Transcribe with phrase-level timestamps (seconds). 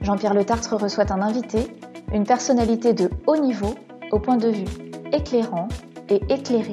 [0.00, 1.66] Jean-Pierre Le Tartre reçoit un invité,
[2.12, 3.74] une personnalité de haut niveau
[4.10, 4.64] au point de vue
[5.12, 5.68] éclairant
[6.08, 6.72] et éclairé.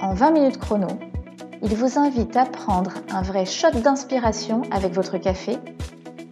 [0.00, 0.88] En 20 minutes chrono,
[1.62, 5.58] il vous invite à prendre un vrai shot d'inspiration avec votre café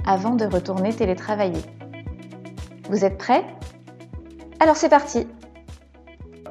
[0.06, 1.62] avant de retourner télétravailler.
[2.88, 3.44] Vous êtes prêts?
[4.60, 5.26] Alors c'est parti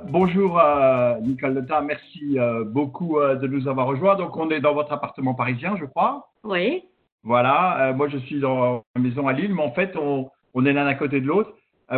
[0.10, 4.16] Bonjour euh, Nicole Leta, merci euh, beaucoup euh, de nous avoir rejoints.
[4.16, 6.32] Donc on est dans votre appartement parisien, je crois.
[6.44, 6.89] Oui.
[7.24, 10.88] Voilà, moi je suis dans ma maison à Lille, mais en fait on, est l'un
[10.88, 11.54] à côté de l'autre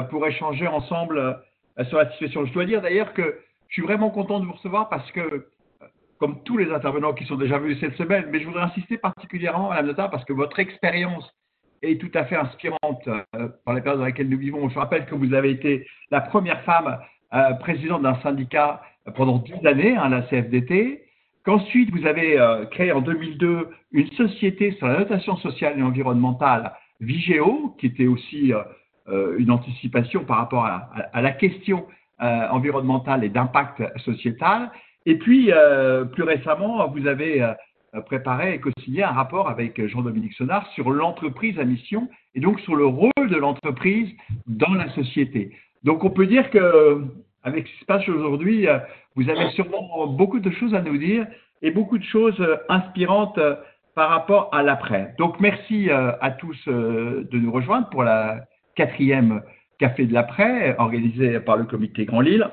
[0.09, 1.40] pour échanger ensemble
[1.90, 2.45] sur la situation.
[2.45, 5.48] Je dois dire d'ailleurs que je suis vraiment content de vous recevoir parce que
[6.21, 9.70] comme tous les intervenants qui sont déjà venus cette semaine, mais je voudrais insister particulièrement,
[9.70, 11.27] Madame Nota, parce que votre expérience
[11.82, 14.70] est tout à fait inspirante euh, dans les périodes dans lesquelles nous vivons.
[14.70, 16.99] Je rappelle que vous avez été la première femme
[17.34, 18.84] euh, présidente d'un syndicat
[19.15, 21.04] pendant dix années, hein, la CFDT,
[21.43, 26.73] qu'ensuite vous avez euh, créé en 2002 une société sur la notation sociale et environnementale,
[26.99, 28.53] Vigéo, qui était aussi
[29.37, 31.87] une anticipation par rapport à, la question
[32.20, 34.70] environnementale et d'impact sociétal.
[35.05, 40.33] Et puis, euh, plus récemment, vous avez euh, préparé et co-signé un rapport avec Jean-Dominique
[40.33, 44.09] Sonard sur l'entreprise à mission et donc sur le rôle de l'entreprise
[44.48, 45.51] dans la société.
[45.83, 47.03] Donc, on peut dire que
[47.43, 48.77] avec ce qui se passe aujourd'hui, euh,
[49.15, 51.26] vous avez sûrement beaucoup de choses à nous dire
[51.62, 53.40] et beaucoup de choses inspirantes
[53.95, 55.13] par rapport à l'après.
[55.17, 58.45] Donc, merci à tous de nous rejoindre pour la
[58.76, 59.41] quatrième
[59.82, 62.48] Café de l'après organisé par le comité Grand Lille.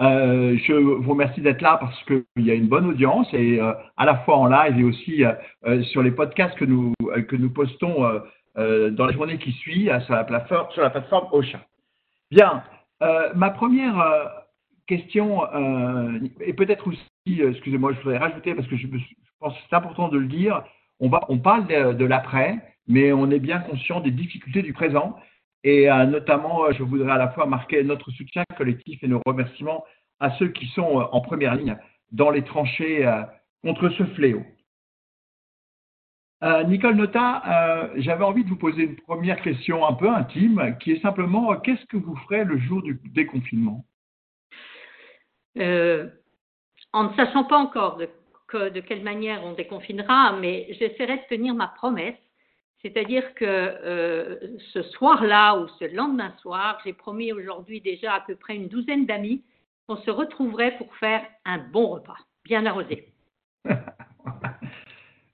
[0.00, 3.74] Euh, je vous remercie d'être là parce qu'il y a une bonne audience et euh,
[3.98, 6.94] à la fois en live et aussi euh, sur les podcasts que nous,
[7.28, 8.20] que nous postons
[8.56, 11.60] dans la journée qui suit sur, la plateforme, sur la plateforme Ocha.
[12.30, 12.62] Bien,
[13.34, 14.39] ma première
[14.90, 15.42] question,
[16.40, 18.86] et peut-être aussi, excusez-moi, je voudrais rajouter parce que je,
[19.38, 20.62] pense que c'est important de le dire,
[21.00, 21.08] on,
[21.38, 25.16] parle de, l'après, mais on est bien conscient des difficultés du présent
[25.64, 29.20] et euh, notamment, euh, je voudrais à la fois marquer notre soutien collectif et nos
[29.26, 29.84] remerciements
[30.18, 31.76] à ceux qui sont euh, en première ligne
[32.12, 33.08] dans les tranchées
[33.62, 34.42] contre ce fléau.
[36.66, 41.02] Nicole Nota, j'avais envie de vous poser une première question un peu intime, qui est
[41.02, 43.84] simplement qu'est-ce que vous ferez le jour du déconfinement?
[45.56, 51.68] En ne sachant pas encore de quelle manière on déconfinera, mais j'essaierai de tenir ma
[51.68, 52.16] promesse
[52.82, 54.36] c'est-à-dire que euh,
[54.72, 59.04] ce soir-là ou ce lendemain soir, j'ai promis aujourd'hui déjà à peu près une douzaine
[59.04, 59.42] d'amis
[59.86, 63.12] qu'on se retrouverait pour faire un bon repas, bien arrosé.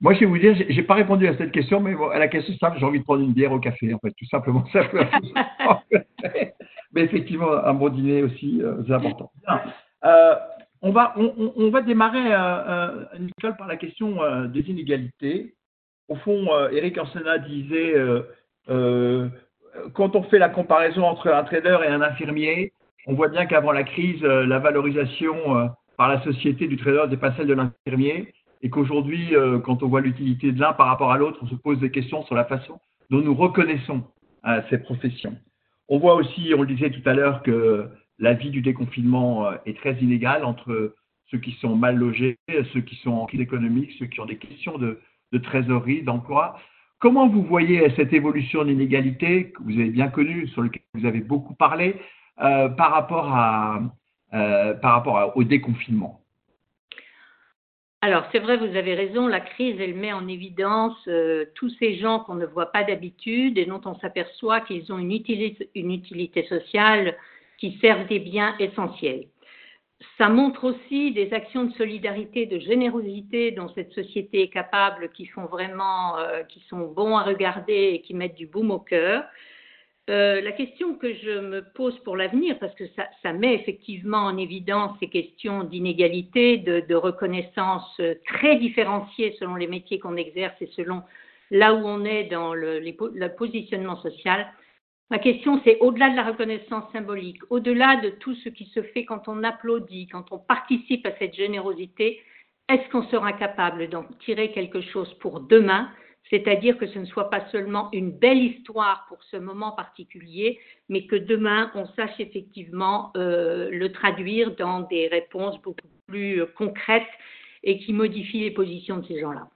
[0.00, 2.54] Moi, je vais vous dire, j'ai pas répondu à cette question, mais à la question
[2.59, 4.65] simple, j'ai envie de prendre une bière au café, en fait, tout simplement.
[6.93, 9.31] mais effectivement, un bon dîner aussi, euh, c'est important.
[9.48, 9.54] Euh,
[10.03, 12.31] on, va, on, va démarrer,
[13.19, 15.57] Nicole, par la question des inégalités
[16.09, 18.23] au fond, Eric euh, Arsena disait euh,
[18.69, 19.29] euh,
[19.95, 22.73] quand on fait la comparaison entre un trader et un infirmier,
[23.07, 25.37] on voit bien qu'avant la crise, la valorisation
[25.97, 28.33] par la société du trader n'est pas celle de l'infirmier
[28.63, 29.34] et qu'aujourd'hui,
[29.65, 32.25] quand on voit l'utilité de l'un par rapport à l'autre, on se pose des questions
[32.25, 32.81] sur la façon
[33.11, 34.03] dont nous reconnaissons
[34.71, 35.37] ces professions.
[35.89, 39.77] On voit aussi, on le disait tout à l'heure, que la vie du déconfinement est
[39.77, 40.94] très inégale entre
[41.31, 42.38] ceux qui sont mal logés,
[42.72, 45.00] ceux qui sont en crise économique, ceux qui ont des questions de,
[45.43, 46.59] trésorerie, d'emploi.
[46.99, 51.21] Comment vous voyez cette évolution d'inégalité que vous avez bien connue, sur laquelle vous avez
[51.21, 51.97] beaucoup parlé,
[52.41, 53.81] euh, par rapport, à,
[54.33, 56.22] euh, par rapport au déconfinement?
[58.03, 61.97] Alors, c'est vrai, vous avez raison, la crise, elle met en évidence euh, tous ces
[61.97, 67.16] gens qu'on ne voit pas d'habitude et dont on s'aperçoit qu'ils ont une utilité sociale
[67.59, 69.27] qui servent des biens essentiels
[70.19, 75.27] ça montre aussi des actions de solidarité, de générosité dont cette société est capable, qui
[75.27, 79.25] font vraiment, euh, qui sont bons à regarder et qui mettent du boum au cœur.
[80.09, 82.85] Euh, la question que je me pose pour l'avenir, parce que
[83.23, 89.67] ça, met effectivement en évidence ces questions d'inégalité, de, reconnaissance euh, très différenciées selon les
[89.67, 91.03] métiers qu'on exerce et selon
[91.51, 94.47] là où on est dans le, le positionnement social,
[95.11, 99.05] Ma question, c'est au-delà de la reconnaissance symbolique, au-delà de tout ce qui se fait
[99.05, 102.21] quand on applaudit, quand on participe à cette générosité,
[102.69, 105.89] est-ce qu'on sera capable d'en tirer quelque chose pour demain?
[106.29, 110.59] C'est-à-dire que ce ne soit pas seulement une belle histoire pour ce moment particulier,
[110.89, 117.05] mais que demain, on sache effectivement euh, le traduire dans des réponses beaucoup plus concrètes
[117.63, 119.49] et qui modifient les positions de ces gens-là.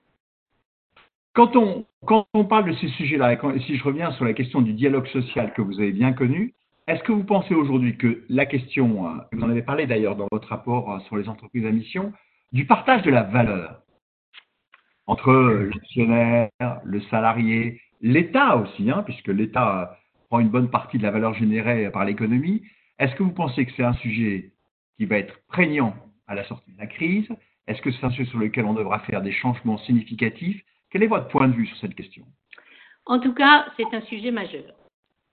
[1.41, 4.61] Quand on, quand on parle de ces sujets-là, et si je reviens sur la question
[4.61, 6.53] du dialogue social que vous avez bien connu,
[6.87, 10.29] est-ce que vous pensez aujourd'hui que la question, euh, vous en avez parlé d'ailleurs dans
[10.31, 12.13] votre rapport euh, sur les entreprises à mission,
[12.53, 13.81] du partage de la valeur
[15.07, 16.51] entre le gestionnaire,
[16.85, 19.87] le salarié, l'État aussi, hein, puisque l'État euh,
[20.29, 22.65] prend une bonne partie de la valeur générée par l'économie,
[22.99, 24.53] est-ce que vous pensez que c'est un sujet
[24.99, 25.97] qui va être prégnant
[26.27, 27.31] à la sortie de la crise?
[27.67, 30.63] Est-ce que c'est un sujet sur lequel on devra faire des changements significatifs?
[30.91, 32.25] Quel est votre point de vue sur cette question?
[33.07, 34.75] En tout cas, c'est un sujet majeur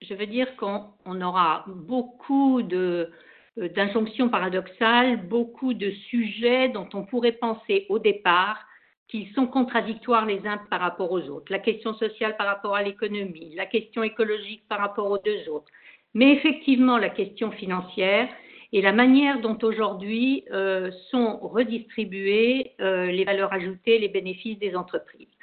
[0.01, 3.07] je veux dire qu'on aura beaucoup euh,
[3.56, 8.59] d'injonctions paradoxales, beaucoup de sujets dont on pourrait penser au départ
[9.07, 11.51] qu'ils sont contradictoires les uns par rapport aux autres.
[11.51, 15.71] La question sociale par rapport à l'économie, la question écologique par rapport aux deux autres.
[16.13, 18.27] Mais effectivement, la question financière
[18.74, 24.75] et la manière dont aujourd'hui euh, sont redistribuées euh, les valeurs ajoutées, les bénéfices des
[24.75, 25.37] entreprises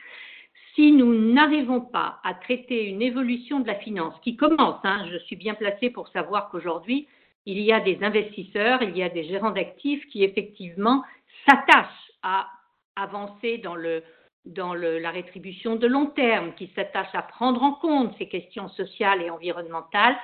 [0.74, 5.18] si nous n'arrivons pas à traiter une évolution de la finance qui commence, hein, je
[5.18, 7.06] suis bien placée pour savoir qu'aujourd'hui,
[7.46, 11.04] il y a des investisseurs, il y a des gérants d'actifs qui effectivement
[11.46, 12.48] s'attachent à
[12.96, 14.02] avancer dans, le,
[14.46, 18.68] dans le, la rétribution de long terme, qui s'attachent à prendre en compte ces questions
[18.70, 20.16] sociales et environnementales,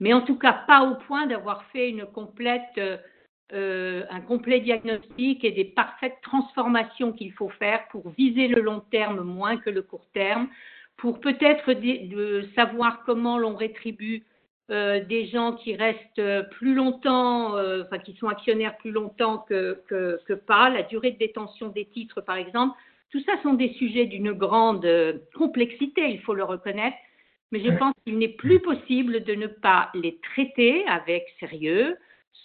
[0.00, 2.80] mais en tout cas pas au point d'avoir fait une complète
[3.52, 8.62] euh, euh, un complet diagnostic et des parfaites transformations qu'il faut faire pour viser le
[8.62, 10.48] long terme moins que le court terme,
[10.96, 14.22] pour peut-être de savoir comment l'on rétribue
[14.70, 19.80] euh, des gens qui restent plus longtemps, euh, enfin qui sont actionnaires plus longtemps que,
[19.88, 22.76] que, que, pas, la durée de détention des titres par exemple.
[23.10, 24.88] Tout ça sont des sujets d'une grande
[25.34, 26.96] complexité, il faut le reconnaître,
[27.52, 31.96] mais je pense qu'il n'est plus possible de ne pas les traiter avec sérieux,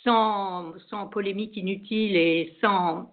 [0.03, 3.11] sans, sans polémique inutile et sans,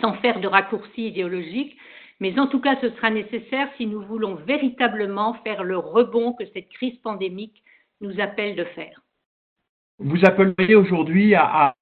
[0.00, 1.76] sans faire de raccourcis idéologiques.
[2.20, 6.44] Mais en tout cas, ce sera nécessaire si nous voulons véritablement faire le rebond que
[6.52, 7.62] cette crise pandémique
[8.00, 9.00] nous appelle de faire.
[9.98, 11.74] Vous appelez aujourd'hui à,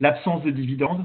[0.00, 1.04] l'absence de dividendes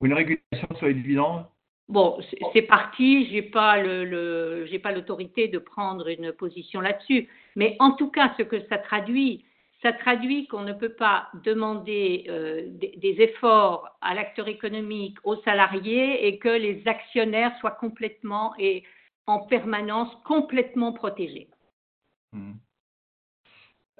[0.00, 1.46] ou une régulation sur les dividendes?
[1.88, 2.18] Bon,
[2.52, 7.28] c'est parti, je n'ai pas l'autorité de prendre une position là-dessus.
[7.56, 9.44] Mais en tout cas, ce que ça traduit,
[9.84, 16.26] ça traduit qu'on ne peut pas demander euh, des, efforts à l'acteur économique, aux salariés,
[16.26, 18.82] et que les actionnaires soient complètement et
[19.26, 21.48] en permanence complètement protégés.
[22.32, 22.52] Hmm.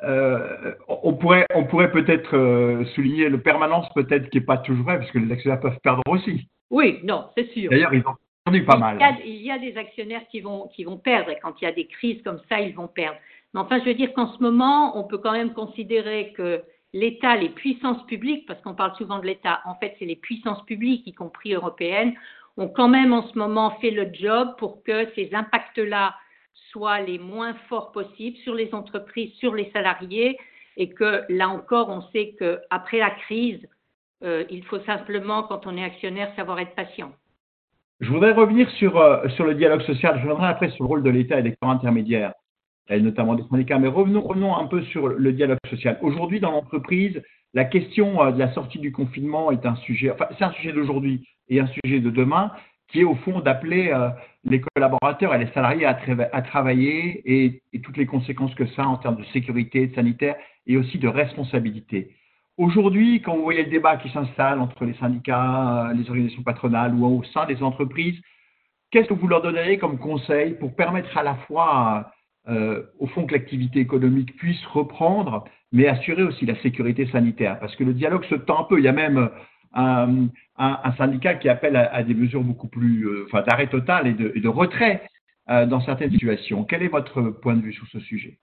[0.03, 4.85] Euh, on pourrait, on pourrait peut-être euh, souligner le permanence peut-être qui n'est pas toujours
[4.85, 6.49] vrai, parce que les actionnaires peuvent perdre aussi.
[6.71, 7.71] Oui, non, c'est sûr.
[7.71, 8.99] D'ailleurs, ils ont perdu pas mal.
[9.25, 11.73] Il y, a, des actionnaires qui vont, qui vont perdre, et quand il y a
[11.73, 13.19] des crises comme ça, ils vont perdre.
[13.55, 16.62] Mais enfin, je veux dire qu'en ce moment, on peut quand même considérer que
[16.93, 20.65] l'État, les puissances publiques, parce qu'on parle souvent de l'État, en fait, c'est les puissances
[20.65, 22.15] publiques, y compris européennes,
[22.56, 26.15] ont quand même en ce moment fait le job pour que ces impacts-là
[26.71, 30.37] soient les moins forts possibles sur les entreprises, sur les salariés,
[30.77, 33.61] et que là encore, on sait qu'après la crise,
[34.25, 37.12] euh, il faut simplement, quand on est actionnaire, savoir être patient.
[38.00, 40.17] Je voudrais revenir sur, euh, le dialogue social.
[40.17, 42.33] Je reviendrai après sur le rôle de l'État et des corps intermédiaires
[42.91, 43.79] notamment des syndicats.
[43.79, 45.99] Mais revenons, revenons un peu sur le dialogue social.
[46.03, 47.23] Aujourd'hui, dans l'entreprise,
[47.55, 50.73] la question euh, de la sortie du confinement est un sujet, enfin, c'est un sujet
[50.73, 52.50] d'aujourd'hui et un sujet de demain,
[52.88, 54.11] qui est au fond d'appeler euh,
[54.45, 55.95] les collaborateurs et les salariés à,
[56.43, 60.37] travailler et, et, toutes les conséquences que ça a en termes de sécurité, de sanitaire
[60.67, 62.11] et aussi de responsabilité.
[62.57, 66.95] Aujourd'hui, quand vous voyez le débat qui s'installe entre les syndicats, euh, les organisations patronales
[66.95, 68.21] ou au sein des entreprises,
[68.91, 72.12] qu'est-ce que vous leur donneriez comme conseil pour permettre à la fois
[72.47, 77.59] au fond que l'activité économique puisse reprendre, mais assurer aussi la sécurité sanitaire.
[77.59, 78.79] Parce que le dialogue se tend un peu.
[78.79, 79.31] Il y a même
[79.75, 84.49] un, syndicat qui appelle à, des mesures beaucoup plus, euh, enfin, d'arrêt total et de,
[84.49, 85.03] retrait
[85.51, 86.65] euh, dans certaines situations.
[86.65, 88.39] Quel est votre point de vue sur ce sujet?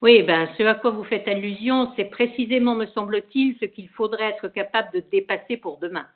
[0.00, 4.30] Oui, ben, ce à quoi vous faites allusion, c'est précisément, me semble-t-il, ce qu'il faudrait
[4.30, 6.06] être capable de dépasser pour demain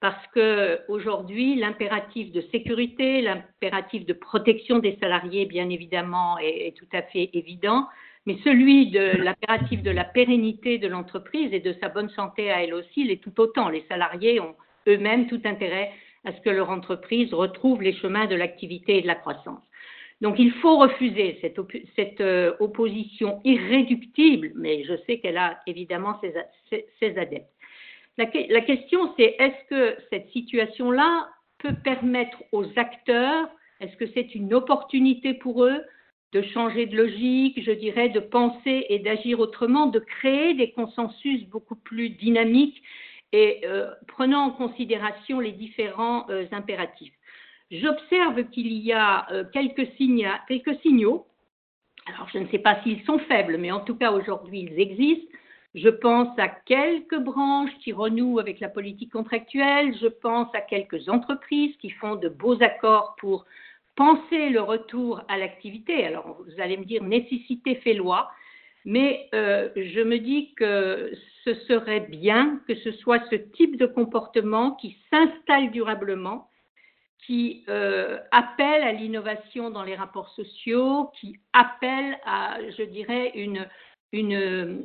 [0.00, 7.02] parce qu'aujourd'hui, l'impératif de sécurité, l'impératif de protection des salariés, bien évidemment, est, tout à
[7.02, 7.86] fait évident,
[8.24, 12.62] mais celui de l'impératif de la pérennité de l'entreprise et de sa bonne santé à
[12.62, 13.68] elle aussi l'est tout autant.
[13.68, 14.54] Les salariés ont
[14.88, 15.92] eux-mêmes tout intérêt
[16.24, 19.62] à ce que leur entreprise retrouve les chemins de l'activité et de la croissance.
[20.22, 27.18] Donc il faut refuser cette, euh, opposition irréductible, mais je sais qu'elle a évidemment ses
[27.18, 27.48] adeptes.
[28.20, 33.48] La, question, c'est est-ce que cette situation-là peut permettre aux acteurs
[33.80, 35.82] Est-ce que c'est une opportunité pour eux
[36.34, 41.46] de changer de logique, je dirais, de penser et d'agir autrement, de créer des consensus
[41.46, 42.82] beaucoup plus dynamiques
[43.32, 47.14] et euh, prenant en considération les différents euh, impératifs?
[47.70, 51.26] J'observe qu'il y a euh, quelques, quelques signaux.
[52.04, 55.34] Alors, je ne sais pas s'ils sont faibles, mais en tout cas, aujourd'hui, ils existent.
[55.74, 59.94] Je pense à quelques branches qui renouent avec la politique contractuelle.
[60.00, 63.44] Je pense à quelques entreprises qui font de beaux accords pour
[63.94, 66.04] penser le retour à l'activité.
[66.04, 68.30] Alors, vous allez me dire, nécessité fait loi.
[68.84, 71.12] Mais euh, je me dis que
[71.44, 76.48] ce serait bien que ce soit ce type de comportement qui s'installe durablement,
[77.26, 83.68] qui euh, appelle à l'innovation dans les rapports sociaux, qui appelle à, je dirais, une,
[84.12, 84.82] une,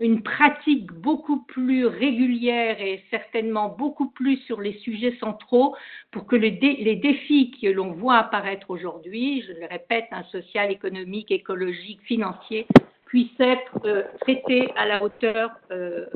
[0.00, 5.76] une, pratique beaucoup plus régulière et certainement beaucoup plus sur les sujets centraux
[6.10, 10.70] pour que les, les défis que l'on voit apparaître aujourd'hui, je le répète, un social,
[10.70, 12.66] économique, écologique, financier,
[13.06, 16.06] puissent être euh, traités à la hauteur euh,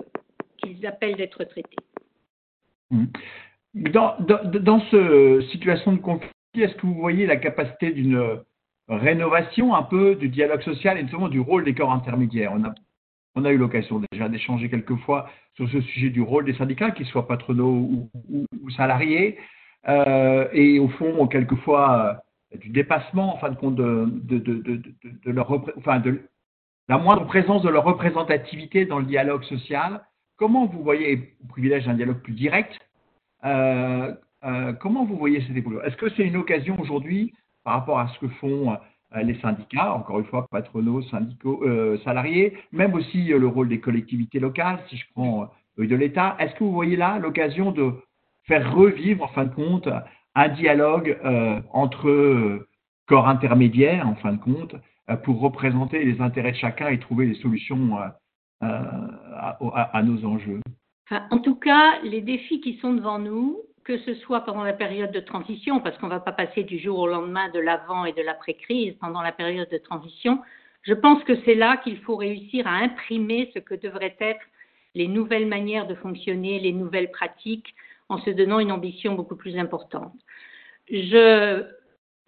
[0.59, 1.76] qu'ils appellent d'être traités.
[2.90, 3.04] Mmh.
[3.75, 8.40] Dans, dans, dans cette situation de conflit, est-ce que vous voyez la capacité d'une
[8.90, 12.52] rénovation un peu du dialogue social et notamment du rôle des corps intermédiaires.
[13.37, 16.90] On a, eu l'occasion déjà d'échanger quelques fois sur ce sujet du rôle des syndicats,
[16.90, 17.88] qu'ils soient patronaux
[18.28, 19.38] ou, salariés,
[19.88, 22.23] euh, et au fond, quelquefois,
[22.59, 24.09] du dépassement, en fin de compte, de,
[25.78, 26.20] enfin, de,
[26.88, 30.04] la moindre présence de leur représentativité dans le dialogue social.
[30.37, 32.73] Comment vous voyez, au privilège d'un dialogue plus direct,
[33.44, 34.12] euh,
[34.44, 35.85] euh, comment vous voyez cette évolution?
[35.85, 37.32] Est-ce que c'est une occasion aujourd'hui,
[37.70, 41.64] par rapport à ce que font euh, les syndicats, encore une fois, patronaux, syndicaux,
[42.04, 45.48] salariés, même aussi le rôle des collectivités locales, si je prends
[45.78, 47.92] de l'État, est-ce que vous voyez là l'occasion de
[48.44, 49.88] faire revivre, en fin de compte,
[50.34, 51.18] un dialogue
[51.72, 52.66] entre
[53.06, 54.76] corps intermédiaires, en fin de compte,
[55.10, 58.06] euh, pour représenter les intérêts de chacun et trouver des solutions euh,
[58.62, 60.60] euh, à, nos enjeux?
[61.30, 63.58] En tout cas, les défis qui sont devant nous,
[63.90, 66.78] que ce soit pendant la période de transition, parce qu'on ne va pas passer du
[66.78, 70.38] jour au lendemain de l'avant et de l'après-crise, pendant la période de transition,
[70.82, 74.47] je pense que c'est là qu'il faut réussir à imprimer ce que devraient être
[74.94, 77.75] les nouvelles manières de fonctionner, les nouvelles pratiques,
[78.09, 80.14] en se donnant une ambition beaucoup plus importante.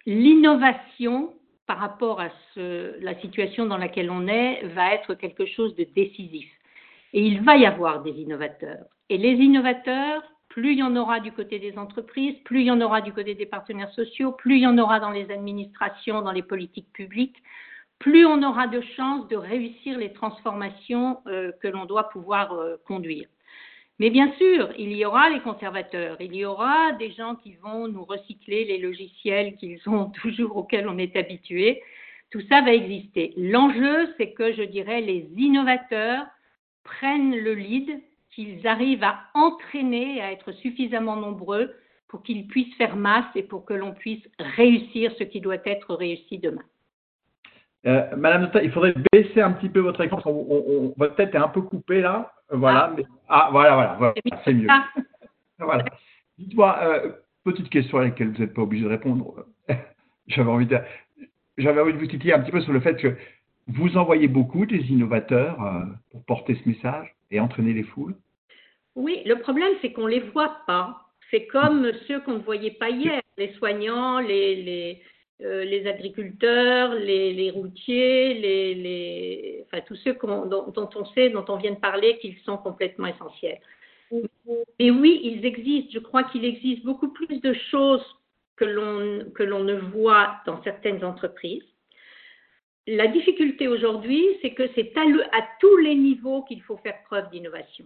[0.05, 1.33] L'innovation
[1.65, 2.27] par rapport à
[2.57, 6.49] la situation dans laquelle on est va être quelque chose de décisif.
[7.13, 8.83] Et il va y avoir des innovateurs.
[9.09, 12.71] Et les innovateurs, plus il y en aura du côté des entreprises, plus il y
[12.71, 16.21] en aura du côté des partenaires sociaux, plus il y en aura dans les administrations,
[16.21, 17.41] dans les politiques publiques,
[17.97, 22.75] plus on aura de chances de réussir les transformations euh, que l'on doit pouvoir euh,
[22.85, 23.27] conduire.
[23.97, 27.87] Mais bien sûr, il y aura les conservateurs, il y aura des gens qui vont
[27.87, 31.81] nous recycler les logiciels qu'ils ont toujours auxquels on est habitué.
[32.29, 33.33] Tout ça va exister.
[33.37, 36.27] L'enjeu, c'est que je dirais les innovateurs
[36.83, 38.03] prennent le lead,
[38.35, 41.73] qu'ils arrivent à entraîner, à être suffisamment nombreux
[42.07, 45.95] pour qu'ils puissent faire masse et pour que l'on puisse réussir ce qui doit être
[45.95, 46.61] réussi demain.
[47.85, 51.39] Euh, Madame il faudrait baisser un petit peu votre écran parce qu'on votre tête est
[51.39, 52.31] un peu coupée là.
[52.49, 52.85] Voilà.
[52.85, 54.13] Ah, mais, ah voilà, voilà,
[54.45, 54.67] c'est mieux.
[55.59, 55.83] voilà.
[56.37, 57.11] Dites-moi, euh,
[57.43, 59.45] petite question à laquelle vous n'êtes pas obligé de répondre.
[60.27, 60.77] J'avais envie de,
[61.57, 63.17] j'avais envie de vous titiller un petit peu sur le fait que
[63.67, 68.15] vous envoyez beaucoup des innovateurs euh, pour porter ce message et entraîner les foules.
[68.95, 70.99] Oui, le problème c'est qu'on les voit pas.
[71.31, 75.01] C'est comme ceux qu'on ne voyait pas hier, les soignants, les, les,
[75.41, 81.79] euh, agriculteurs, les, routiers, les, enfin, tous ceux dont, on sait, dont on vient de
[81.79, 83.59] parler, qu'ils sont complètement essentiels.
[84.79, 85.91] Et oui, ils existent.
[85.93, 88.05] Je crois qu'il existe beaucoup plus de choses
[88.55, 91.63] que l'on, ne voit dans certaines entreprises.
[92.85, 97.85] La difficulté aujourd'hui, c'est que c'est à tous les niveaux qu'il faut faire preuve d'innovation.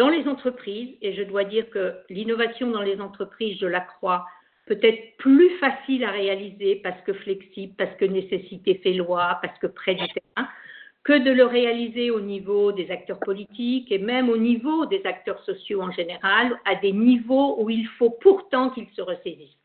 [0.00, 4.24] Dans les entreprises, et je dois dire que l'innovation dans les entreprises, je la crois
[4.64, 9.66] peut-être plus facile à réaliser parce que flexible, parce que nécessité fait loi, parce que
[9.66, 10.48] près du terrain,
[11.04, 15.44] que de le réaliser au niveau des acteurs politiques et même au niveau des acteurs
[15.44, 19.58] sociaux en général, à des niveaux où il faut pourtant qu'ils se ressaisissent.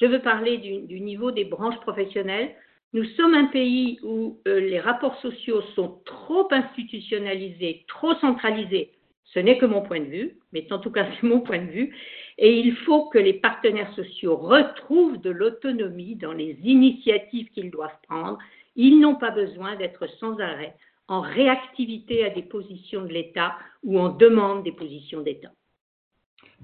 [0.00, 2.54] Je veux parler du, niveau des branches professionnelles.
[2.92, 8.92] Nous sommes un pays où euh, les rapports sociaux sont trop institutionnalisés, trop centralisés.
[9.32, 11.70] Ce n'est que mon point de vue, mais en tout cas c'est mon point de
[11.70, 11.94] vue.
[12.38, 17.98] Et il faut que les partenaires sociaux retrouvent de l'autonomie dans les initiatives qu'ils doivent
[18.08, 18.38] prendre.
[18.76, 20.74] Ils n'ont pas besoin d'être sans arrêt
[21.06, 25.50] en réactivité à des positions de l'État ou en demande des positions d'État.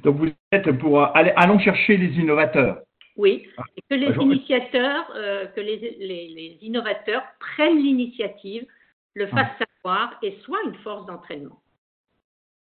[0.02, 2.80] Donc vous êtes pour aller, allons chercher les innovateurs.
[3.16, 3.62] oui, ah.
[3.76, 8.66] et que les ah, initiateurs, euh, que les, les, innovateurs prennent l'initiative,
[9.14, 11.58] le fassent savoir et soient une force d'entraînement.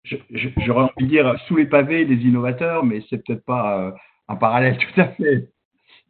[0.05, 3.93] J'aurais envie de dire sous les pavés les innovateurs, mais c'est peut-être pas euh,
[4.29, 5.49] un parallèle tout à fait.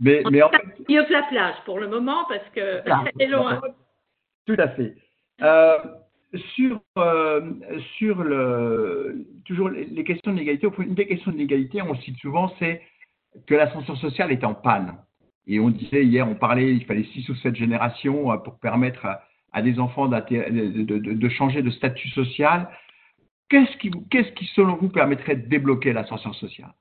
[0.01, 2.83] Mais, mais en fait, mieux que la plage pour le moment parce que
[3.19, 3.61] c'est loin.
[4.47, 4.95] Tout à fait.
[5.43, 5.79] Euh,
[6.55, 6.81] sur,
[7.97, 12.55] sur le, toujours les questions de l'égalité, une des questions de l'égalité, on cite souvent,
[12.59, 12.83] c'est
[13.47, 14.95] que l'ascension sociale est en panne.
[15.47, 19.07] Et on disait hier, on parlait, il fallait six ou sept générations euh, pour permettre
[19.53, 22.69] à, des enfants de, changer de statut social.
[23.49, 26.73] Qu'est-ce qui, qu'est-ce qui, selon vous, permettrait de débloquer l'ascension sociale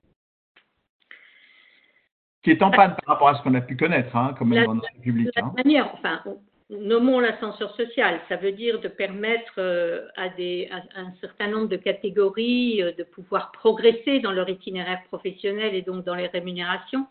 [2.44, 4.66] Qui est en panne par rapport à ce qu'on a pu connaître, hein, comme même
[4.66, 5.30] dans notre République.
[5.36, 5.54] La hein.
[5.56, 6.22] manière, enfin,
[6.70, 11.78] nommons l'ascenseur social, ça veut dire de permettre euh, à, des, un certain nombre de
[11.78, 17.08] catégories euh, de pouvoir progresser dans leur itinéraire professionnel et donc dans les rémunérations.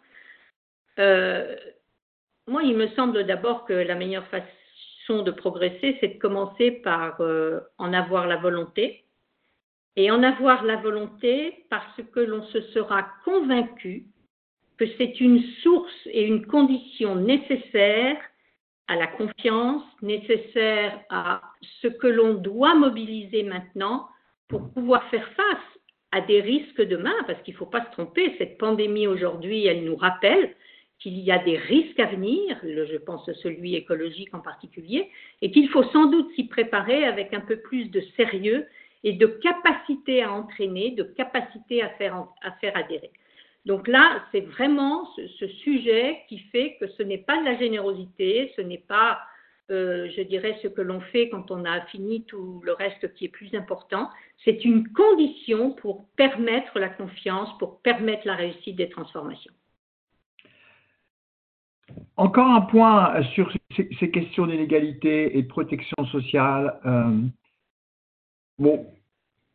[0.98, 1.56] Euh,
[2.46, 7.20] moi, il me semble d'abord que la meilleure façon de progresser, c'est de commencer par
[7.78, 9.05] en avoir la volonté.
[9.96, 14.04] Et en avoir la volonté parce que l'on se sera convaincu
[14.76, 18.18] que c'est une source et une condition nécessaire
[18.88, 21.42] à la confiance nécessaire à
[21.80, 24.06] ce que l'on doit mobiliser maintenant
[24.48, 25.80] pour pouvoir faire face
[26.12, 29.84] à des risques demain, parce qu'il ne faut pas se tromper, cette pandémie aujourd'hui, elle
[29.84, 30.54] nous rappelle
[30.98, 35.10] qu'il y a des risques à venir, je pense à celui écologique en particulier,
[35.42, 38.66] et qu'il faut sans doute s'y préparer avec un peu plus de sérieux
[39.06, 43.12] et de capacité à entraîner, de capacité à faire, à faire adhérer.
[43.64, 48.52] Donc là, c'est vraiment ce, sujet qui fait que ce n'est pas de la générosité,
[48.56, 49.20] ce n'est pas,
[49.70, 53.26] euh, je dirais, ce que l'on fait quand on a fini tout le reste qui
[53.26, 54.10] est plus important.
[54.44, 59.52] C'est une condition pour permettre la confiance, pour permettre la réussite des transformations.
[62.16, 66.80] Encore un point sur ces, questions d'inégalité et de protection sociale.
[66.84, 67.20] Euh,
[68.58, 68.86] bon,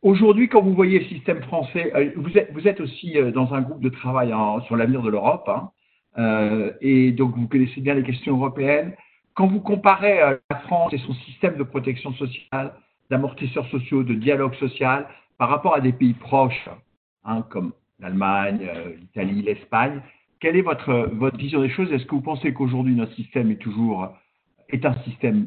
[0.02, 3.54] Aujourd'hui, quand vous voyez le système français, euh, vous êtes, vous êtes aussi euh, dans
[3.54, 4.34] un groupe de travail
[4.66, 5.70] sur l'avenir de l'Europe, hein,
[6.18, 8.94] euh, et donc vous connaissez bien les questions européennes.
[9.34, 10.18] Quand vous comparez
[10.50, 12.74] la France et son système de protection sociale,
[13.10, 15.06] d'amortisseurs sociaux, de dialogue social,
[15.38, 16.68] par rapport à des pays proches,
[17.24, 18.68] hein, comme l'Allemagne,
[19.00, 20.02] l'Italie, l'Espagne,
[20.40, 21.90] quelle est votre, votre vision des choses?
[21.92, 24.08] Est-ce que vous pensez qu'aujourd'hui notre système est toujours
[24.68, 25.46] est un système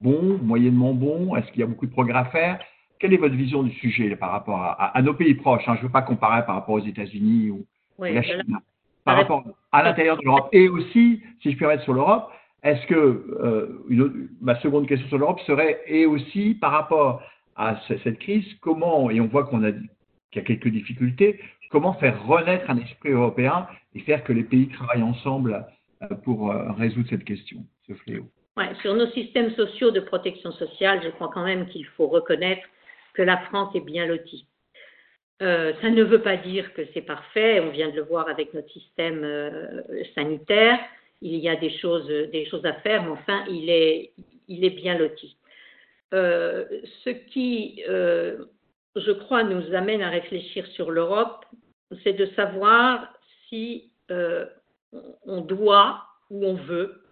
[0.00, 1.36] bon, moyennement bon?
[1.36, 2.58] Est-ce qu'il y a beaucoup de progrès à faire?
[3.00, 5.74] Quelle est votre vision du sujet par rapport à, nos pays proches hein?
[5.76, 7.66] Je ne veux pas comparer par rapport aux États-Unis ou
[7.98, 8.58] la Chine,
[9.04, 10.48] par rapport à l'intérieur de l'Europe.
[10.52, 12.30] Et aussi, si je peux mettre sur l'Europe,
[12.62, 17.22] est-ce que euh, ma seconde question sur l'Europe serait, et aussi par rapport
[17.56, 21.94] à cette crise, comment, et on voit qu'on a qu'il y a quelques difficultés, comment
[21.94, 25.66] faire renaître un esprit européen et faire que les pays travaillent ensemble
[26.02, 28.28] euh, pour euh, résoudre cette question, ce fléau?
[28.56, 32.62] Ouais, Sur nos systèmes sociaux de protection sociale, je crois quand même qu'il faut reconnaître
[33.20, 34.46] que la France est bien lotie.
[35.42, 38.54] Euh, ça ne veut pas dire que c'est parfait, on vient de le voir avec
[38.54, 39.82] notre système euh,
[40.14, 40.78] sanitaire,
[41.20, 44.12] il y a des choses, des choses à faire, mais enfin, il est,
[44.48, 45.36] il est bien loti.
[46.14, 46.64] Euh,
[47.04, 51.44] ce qui, je crois, nous amène à réfléchir sur l'Europe,
[52.02, 53.12] c'est de savoir
[53.50, 53.92] si
[55.26, 57.02] on doit ou on veut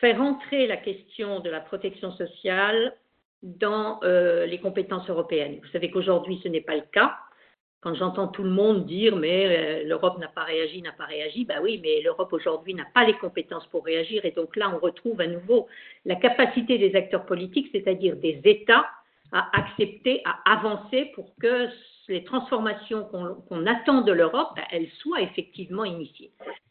[0.00, 2.94] faire entrer la question de la protection sociale
[3.42, 5.58] dans euh, les compétences européennes.
[5.62, 7.16] Vous savez qu'aujourd'hui, ce n'est pas le cas.
[7.80, 11.44] Quand j'entends tout le monde dire mais euh, l'Europe n'a pas réagi, n'a pas réagi,
[11.44, 14.78] bah oui, mais l'Europe aujourd'hui n'a pas les compétences pour réagir et donc là on
[14.78, 15.66] retrouve à nouveau
[16.04, 18.86] la capacité des acteurs politiques, c'est-à-dire des États,
[19.32, 21.68] à accepter, à avancer pour que
[22.08, 23.04] les transformations
[23.48, 26.30] qu'on attend de l'Europe, bah, elles soient effectivement initiées.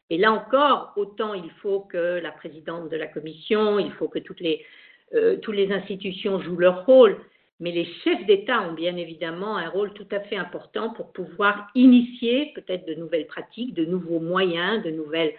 [0.09, 4.19] Et là encore, autant il faut que la présidente de la Commission, il faut que
[4.19, 4.63] toutes les
[5.13, 7.17] euh, toutes les institutions jouent leur rôle,
[7.59, 11.67] mais les chefs d'État ont bien évidemment un rôle tout à fait important pour pouvoir
[11.75, 15.33] initier peut-être de nouvelles pratiques, de nouveaux moyens, de nouvelles,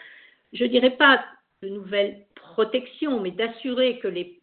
[0.52, 1.24] je dirais pas
[1.62, 4.40] de nouvelles protections, mais d'assurer que les,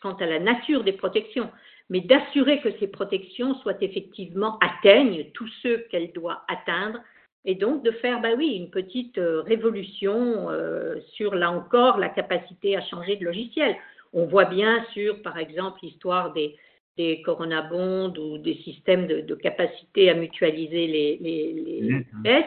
[0.00, 1.50] quant à la nature des protections,
[1.88, 7.00] mais d'assurer que ces protections soient effectivement atteignent tous ceux qu'elles doivent atteindre,
[7.44, 12.08] et donc de faire, bah oui, une petite euh, révolution euh, sur là encore la
[12.08, 13.76] capacité à changer de logiciel.
[14.12, 16.56] On voit bien sur, par exemple, l'histoire des,
[16.96, 22.46] des Corona Bonds ou des systèmes de, capacité à mutualiser les, les, dettes.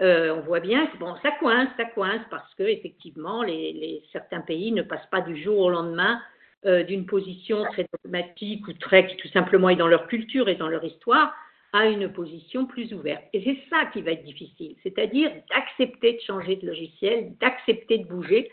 [0.00, 4.40] Euh, on voit bien que bon, ça coince, ça coince parce que effectivement, les, certains
[4.40, 6.20] pays ne passent pas du jour au lendemain
[6.66, 10.56] euh, d'une position très dogmatique ou très qui tout simplement est dans leur culture et
[10.56, 11.32] dans leur histoire
[11.74, 13.22] à une position plus ouverte.
[13.32, 18.04] Et c'est ça qui va être difficile, c'est-à-dire d'accepter de changer de logiciel, d'accepter de
[18.04, 18.50] bouger,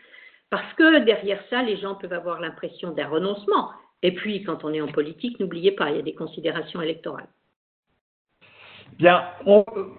[0.52, 3.72] parce que derrière ça, les gens peuvent avoir l'impression d'un renoncement.
[4.04, 7.30] Et puis, quand on est en politique, n'oubliez pas, il y a des considérations électorales.
[8.98, 9.24] Bien,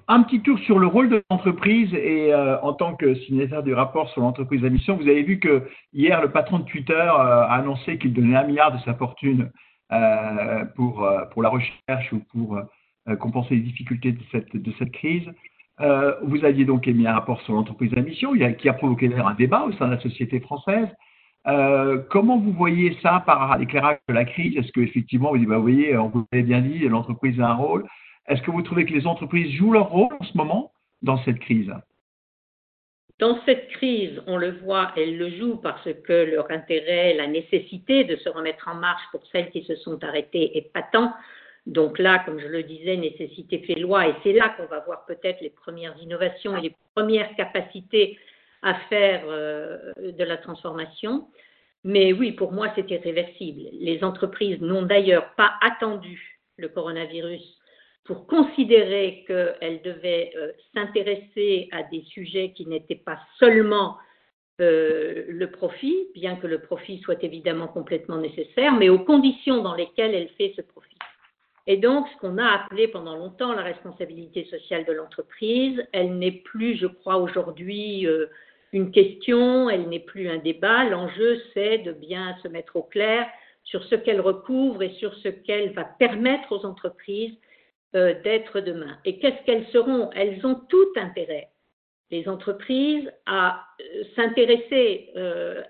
[0.07, 3.73] un petit tour sur le rôle de l'entreprise et euh, en tant que signataire du
[3.73, 5.63] rapport sur l'entreprise à mission, vous avez vu que
[5.95, 9.51] hier le patron de Twitter euh, a annoncé qu'il donnait un milliard de sa fortune
[9.93, 12.61] euh, pour, pour la recherche ou pour
[13.19, 15.29] compenser les difficultés de cette, de cette crise.
[16.23, 19.73] Vous aviez donc émis un rapport sur l'entreprise à qui a provoqué un débat au
[19.73, 20.89] sein de la société française.
[22.11, 24.57] comment vous voyez ça par l'éclairage de la crise?
[24.57, 27.85] Est-ce qu'effectivement, vous dites, bah, on vous l'avez bien dit, l'entreprise a un rôle.
[28.29, 31.41] Est-ce que vous trouvez que les entreprises jouent leur rôle en ce moment dans cette
[31.41, 31.73] crise?
[33.19, 38.05] Dans cette crise, on le voit, elles le jouent parce que leur intérêt, la nécessité
[38.05, 41.13] de se remettre en marche pour celles qui se sont arrêtées est patent.
[41.67, 45.05] Donc là, comme je le disais, nécessité fait loi et c'est là qu'on va voir
[45.07, 48.19] peut-être les premières innovations et les premières capacités
[48.63, 51.29] à faire euh, de la transformation.
[51.85, 53.63] Mais oui, pour moi, c'est irréversible.
[53.73, 57.43] Les entreprises n'ont d'ailleurs pas attendu le coronavirus
[58.05, 63.97] pour considérer qu'elle devait euh, s'intéresser à des sujets qui n'étaient pas seulement
[64.61, 69.75] euh, le profit, bien que le profit soit évidemment complètement nécessaire, mais aux conditions dans
[69.75, 70.99] lesquelles elle fait ce profit.
[71.67, 76.33] Et donc, ce qu'on a appelé pendant longtemps la responsabilité sociale de l'entreprise, elle n'est
[76.33, 78.27] plus, je crois, aujourd'hui euh,
[78.73, 80.85] une question, elle n'est plus un débat.
[80.85, 83.27] L'enjeu, c'est de bien se mettre au clair
[83.65, 87.37] sur ce qu'elle recouvre et sur ce qu'elle va permettre aux entreprises
[87.95, 88.99] euh, d'être demain.
[89.05, 90.11] Et qu'est-ce qu'elles seront?
[90.13, 91.51] Elles ont tout intérêt,
[92.11, 95.63] les entreprises, à euh, s'intéresser euh,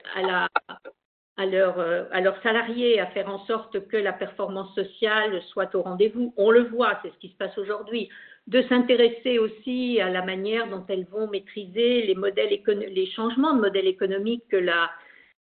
[1.37, 6.35] à, à, leurs salariés, à faire en sorte que la performance sociale soit au rendez-vous.
[6.37, 8.09] On le voit, c'est ce qui se passe aujourd'hui.
[8.49, 13.61] De s'intéresser aussi à la manière dont elles vont maîtriser les, modèles les changements de
[13.61, 14.65] modèle économique que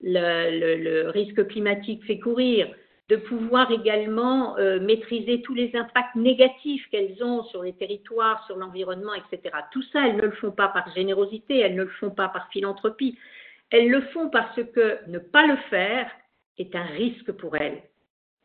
[0.02, 2.68] le risque climatique fait courir
[3.10, 8.56] de pouvoir également euh, maîtriser tous les impacts négatifs qu'elles ont sur les territoires, sur
[8.56, 9.52] l'environnement, etc.
[9.72, 12.48] Tout ça, elles ne le font pas par générosité, elles ne le font pas par
[12.52, 13.18] philanthropie,
[13.70, 16.10] elles le font parce que ne pas le faire
[16.58, 17.82] est un risque pour elles,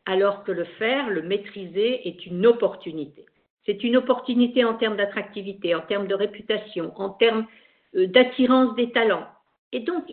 [0.06, 3.26] alors que le faire, le maîtriser, est une opportunité.
[3.66, 7.46] C'est une opportunité en termes d'attractivité, en termes de réputation, en termes
[7.96, 9.26] euh, d'attirance des talents,
[9.72, 10.04] et donc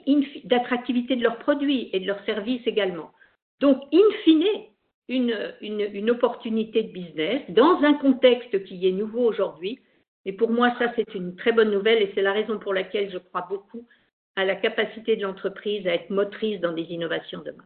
[0.46, 3.12] d'attractivité de leurs produits et de leurs services également.
[3.60, 4.44] Donc, in fine,
[5.08, 9.80] une, une, opportunité de business dans un contexte qui est nouveau aujourd'hui.
[10.26, 13.12] Et pour moi, ça, c'est une très bonne nouvelle et c'est la raison pour laquelle
[13.12, 13.86] je crois beaucoup
[14.36, 17.64] à la capacité de l'entreprise à être motrice dans des innovations demain.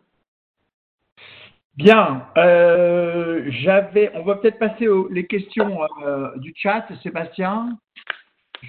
[1.75, 7.77] Bien, euh, j'avais, on va peut-être passer aux les questions euh, du chat, Sébastien.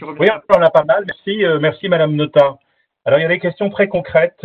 [0.03, 1.05] oui, on en a pas mal.
[1.07, 2.59] Merci, euh, merci Madame Nota.
[3.05, 4.45] Alors il y a des questions très concrètes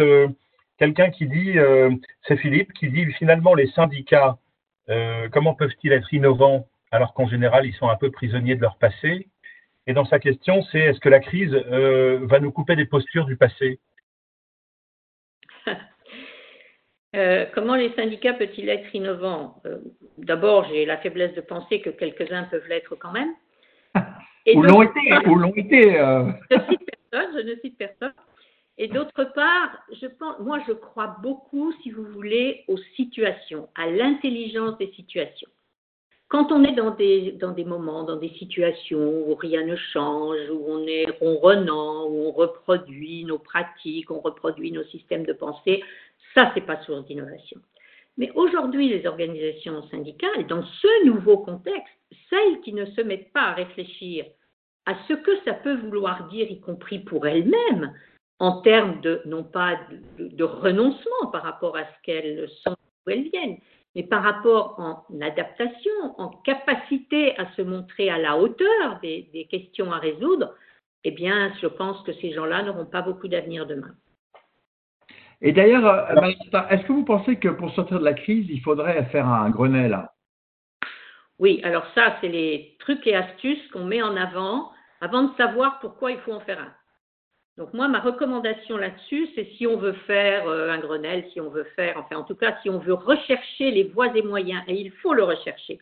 [0.77, 1.91] quelqu'un qui dit, euh,
[2.27, 4.37] c'est Philippe, qui dit finalement les syndicats,
[4.89, 8.77] euh, comment peuvent-ils être innovants alors qu'en général ils sont un peu prisonniers de leur
[8.77, 9.27] passé?
[9.87, 13.25] Et dans sa question, c'est est-ce que la crise euh, va nous couper des postures
[13.25, 13.79] du passé
[17.53, 19.61] comment les syndicats peuvent-ils être innovants?
[20.17, 23.33] D'abord, j'ai la faiblesse de penser que quelques-uns peuvent l'être quand même.
[24.55, 25.93] ou l'ont été, ou l'ont été.
[26.51, 28.13] Je ne cite personne, je ne cite personne.
[28.77, 33.87] Et d'autre part, je pense, moi, je crois beaucoup, si vous voulez, aux situations, à
[33.87, 35.49] l'intelligence des situations.
[36.33, 40.49] Quand on est dans des, dans des moments, dans des situations où rien ne change,
[40.49, 45.83] où on est ronronnant, où on reproduit nos pratiques, on reproduit nos systèmes de pensée,
[46.33, 47.59] ça, c'est pas source d'innovation.
[48.17, 51.93] Mais aujourd'hui, les organisations syndicales, dans ce nouveau contexte,
[52.31, 54.25] celles qui ne se mettent pas à réfléchir
[54.87, 57.93] à ce que ça peut vouloir dire, y compris pour elles-mêmes,
[58.39, 59.79] en termes de, non pas
[60.17, 63.57] de, renoncement par rapport à ce qu'elles sont ou elles viennent,
[63.95, 69.91] mais par rapport en adaptation, en capacité à se montrer à la hauteur des, questions
[69.91, 70.55] à résoudre,
[71.03, 73.93] eh bien, je pense que ces gens-là n'auront pas beaucoup d'avenir demain.
[75.41, 76.31] Et d'ailleurs, euh,
[76.69, 80.07] est-ce que vous pensez que pour sortir de la crise, il faudrait faire un Grenelle?
[81.37, 85.79] Oui, alors ça, c'est les trucs et astuces qu'on met en avant avant de savoir
[85.81, 86.73] pourquoi il faut en faire un.
[87.57, 91.49] Donc moi, ma recommandation là-dessus, c'est si on veut faire euh, un Grenelle, si on
[91.49, 94.73] veut faire, enfin en tout cas, si on veut rechercher les voies et moyens, et
[94.73, 95.79] il faut le rechercher,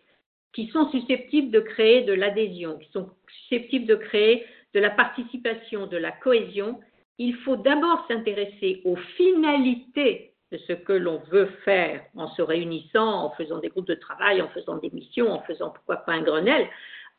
[0.54, 5.88] qui sont susceptibles de créer de l'adhésion, qui sont susceptibles de créer de la participation,
[5.88, 6.82] de la cohésion,
[7.18, 13.24] il faut d'abord s'intéresser aux finalités de ce que l'on veut faire en se réunissant,
[13.26, 16.22] en faisant des groupes de travail, en faisant des missions, en faisant pourquoi pas un
[16.22, 16.68] Grenelle,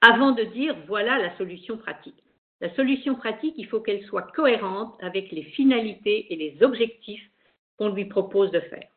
[0.03, 2.23] avant de dire voilà la solution pratique.
[2.62, 7.29] La solution pratique, il faut qu'elle soit cohérente avec les finalités et les objectifs
[7.77, 8.88] qu'on lui propose de faire.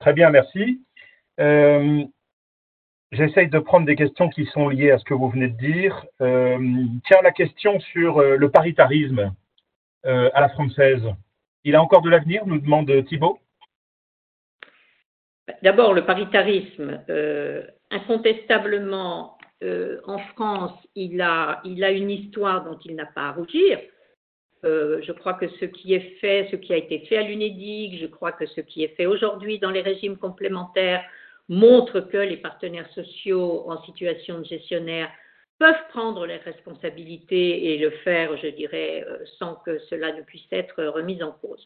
[0.00, 0.82] Très bien, merci.
[1.38, 2.04] Euh,
[3.12, 6.06] J'essaye de prendre des questions qui sont liées à ce que vous venez de dire.
[6.22, 6.56] Euh,
[7.06, 9.34] tiens, la question sur euh, le paritarisme
[10.06, 11.02] euh, à la française.
[11.64, 13.38] Il a encore de l'avenir, nous demande Thibault.
[15.62, 17.02] D'abord, le paritarisme,
[17.90, 19.36] incontestablement,
[20.06, 23.78] en France, il a, une histoire dont il n'a pas à rougir.
[24.64, 28.06] je crois que ce qui est fait, ce qui a été fait à l'UNEDIC, je
[28.06, 31.04] crois que ce qui est fait aujourd'hui dans les régimes complémentaires
[31.48, 35.10] montre que les partenaires sociaux en situation de gestionnaire
[35.58, 40.46] peuvent prendre les responsabilités et le faire, je dirais, euh, sans que cela ne puisse
[40.50, 41.64] être remis en cause.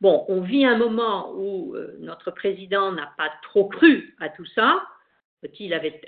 [0.00, 4.46] Bon, on vit un moment où euh, notre président n'a pas trop cru à tout
[4.54, 4.82] ça.
[5.42, 6.00] Avait-il avait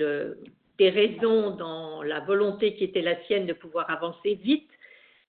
[0.00, 0.34] euh,
[0.78, 4.70] des raisons dans la volonté qui était la sienne de pouvoir avancer vite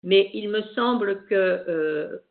[0.04, 2.22] Mais il me semble que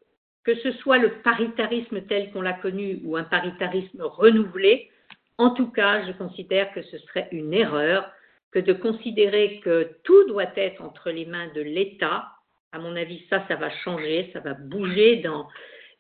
[0.45, 4.91] que ce soit le paritarisme tel qu'on l'a connu ou un paritarisme renouvelé,
[5.39, 8.11] en tout cas, je considère que ce serait une erreur
[8.51, 12.29] que de considérer que tout doit être entre les mains de l'État.
[12.73, 15.49] À mon avis, ça, ça va changer, ça va bouger dans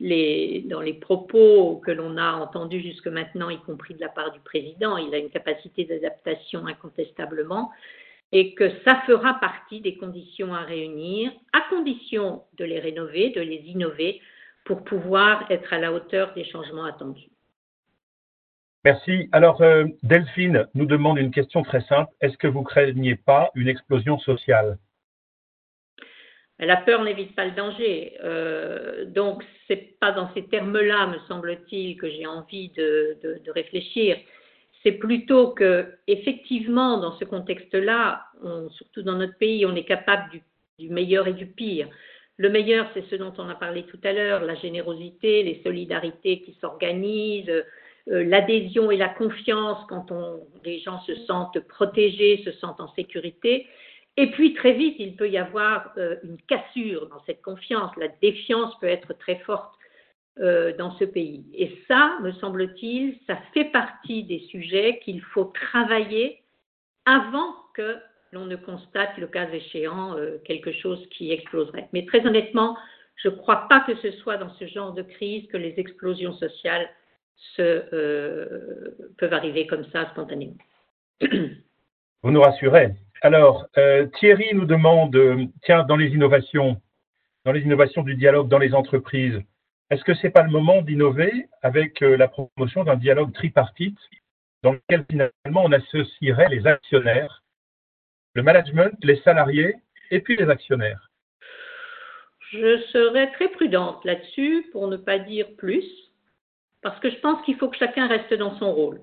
[0.02, 4.40] dans les propos que l'on a entendus jusque maintenant, y compris de la part du
[4.40, 4.96] président.
[4.96, 7.70] Il a une capacité d'adaptation incontestablement
[8.32, 13.42] et que ça fera partie des conditions à réunir, à condition de les rénover, de
[13.42, 14.20] les innover,
[14.64, 17.28] pour pouvoir être à la hauteur des changements attendus.
[18.84, 19.28] Merci.
[19.30, 22.10] Alors, euh, Delphine nous demande une question très simple.
[22.20, 24.78] Est-ce que vous craignez pas une explosion sociale?
[26.64, 28.16] La peur n'évite pas le danger.
[28.22, 33.18] Euh, donc, ce n'est pas dans ces termes-là, me semble-t-il, que j'ai envie de,
[33.52, 34.16] réfléchir.
[34.82, 38.24] C'est plutôt que, effectivement, dans ce contexte-là,
[38.70, 40.30] surtout dans notre pays, on est capable
[40.78, 41.88] du meilleur et du pire.
[42.36, 46.40] Le meilleur, c'est ce dont on a parlé tout à l'heure, la générosité, les solidarités
[46.40, 50.06] qui s'organisent, euh, l'adhésion et la confiance quand
[50.64, 53.66] les gens se sentent protégés, se sentent en sécurité.
[54.16, 57.90] Et puis très vite, il peut y avoir euh, une cassure dans cette confiance.
[57.96, 59.74] La défiance peut être très forte
[60.38, 61.46] euh, dans ce pays.
[61.54, 66.42] Et ça, me semble-t-il, ça fait partie des sujets qu'il faut travailler
[67.06, 67.96] avant que
[68.32, 71.88] l'on ne constate, le cas échéant, euh, quelque chose qui exploserait.
[71.92, 72.76] Mais très honnêtement,
[73.16, 76.34] je ne crois pas que ce soit dans ce genre de crise que les explosions
[76.34, 76.88] sociales
[77.56, 80.56] peuvent arriver comme ça spontanément.
[81.20, 82.94] Vous nous rassurez.
[83.22, 85.16] Alors, euh, Thierry nous demande,
[85.62, 86.80] tiens, dans les innovations,
[87.44, 89.40] dans les innovations du dialogue dans les entreprises,
[89.90, 93.98] est-ce que ce n'est pas le moment d'innover avec la promotion d'un dialogue tripartite
[94.62, 97.42] dans lequel finalement on associerait les actionnaires
[98.34, 99.74] le management, les salariés
[100.10, 101.10] et puis les actionnaires?
[102.50, 105.84] Je serais très prudente là-dessus pour ne pas dire plus,
[106.82, 109.00] parce que je pense qu'il faut que chacun reste dans son rôle.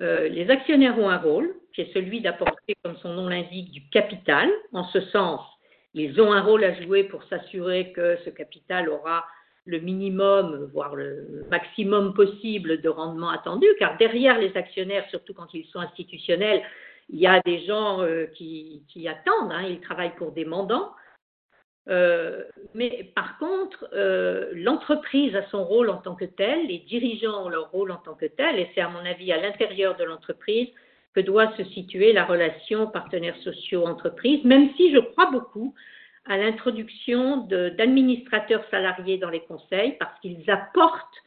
[0.00, 3.88] Euh, les actionnaires ont un rôle, qui est celui d'apporter, comme son nom l'indique, du
[3.90, 4.48] capital.
[4.72, 5.40] En ce sens,
[5.94, 9.24] ils ont un rôle à jouer pour s'assurer que ce capital aura
[9.64, 15.52] le minimum, voire le maximum possible de rendement attendu, car derrière les actionnaires, surtout quand
[15.54, 16.62] ils sont institutionnels,
[17.08, 20.92] il y a des gens euh, qui, attendent, hein, ils travaillent pour des mandants.
[21.88, 22.42] Euh,
[22.74, 27.48] mais par contre, euh, l'entreprise a son rôle en tant que tel, les dirigeants ont
[27.48, 30.68] leur rôle en tant que tel, et c'est à mon avis à l'intérieur de l'entreprise
[31.14, 35.74] que doit se situer la relation partenaires sociaux-entreprise, même si je crois beaucoup
[36.26, 41.22] à l'introduction d'administrateurs salariés dans les conseils, parce qu'ils apportent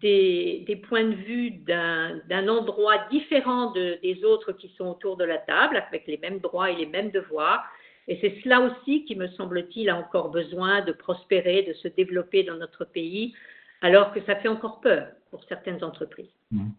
[0.00, 5.76] des, points de vue d'un endroit différent des autres qui sont autour de la table,
[5.86, 7.64] avec les mêmes droits et les mêmes devoirs.
[8.10, 12.42] Et c'est cela aussi qui, me semble-t-il, a encore besoin de prospérer, de se développer
[12.42, 13.34] dans notre pays,
[13.82, 16.34] alors que ça fait encore peur pour certaines entreprises.
[16.50, 16.70] Mmh.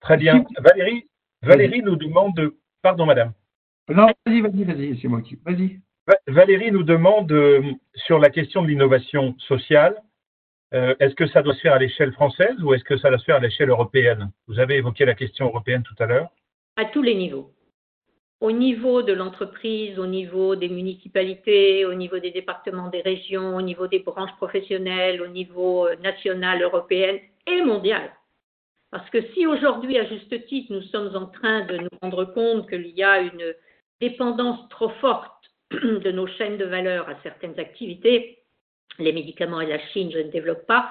[0.00, 0.44] Très bien.
[0.58, 1.06] Valérie,
[1.42, 2.54] Valérie nous demande.
[2.80, 3.32] Pardon, madame.
[3.88, 5.38] Non, vas-y, vas-y, vas-y, c'est moi qui.
[5.44, 5.78] Vas-y.
[6.26, 7.62] Valérie nous demande euh,
[7.94, 10.02] sur la question de l'innovation sociale
[10.74, 13.18] euh, est-ce que ça doit se faire à l'échelle française ou est-ce que ça doit
[13.18, 14.30] se faire à l'échelle européenne?
[14.46, 16.30] Vous avez évoqué la question européenne tout à l'heure.
[16.76, 17.52] À tous les niveaux.
[18.42, 23.62] Au niveau de l'entreprise, au niveau des municipalités, au niveau des départements, des régions, au
[23.62, 28.10] niveau des branches professionnelles, au niveau euh, national, européen et mondial.
[28.90, 32.68] Parce que si aujourd'hui, à juste titre, nous sommes en train de nous rendre compte
[32.68, 33.54] qu'il y a une
[34.00, 38.40] dépendance trop forte de nos chaînes de valeur à certaines activités,
[38.98, 40.90] les médicaments et la Chine, je ne développe pas.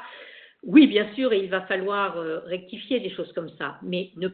[0.63, 4.29] Oui, bien sûr, il va falloir euh, rectifier des choses comme ça, mais ne,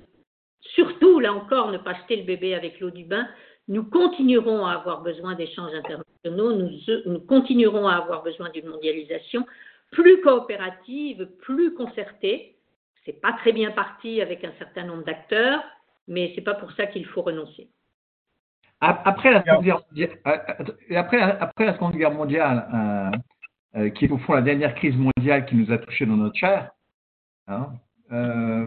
[0.62, 3.28] surtout, là encore, ne pas jeter le bébé avec l'eau du bain.
[3.68, 6.70] Nous continuerons à avoir besoin d'échanges internationaux,
[7.06, 9.46] nous, continuerons à avoir besoin d'une mondialisation
[9.92, 12.56] plus coopérative, plus concertée.
[13.06, 15.64] C'est pas très bien parti avec un certain nombre d'acteurs,
[16.08, 17.70] mais c'est pas pour ça qu'il faut renoncer.
[18.80, 23.12] Après la Seconde Guerre mondiale,
[23.96, 26.72] qui est au fond la dernière crise mondiale qui nous a touchés dans notre chair,
[27.48, 27.70] hein,
[28.12, 28.66] euh,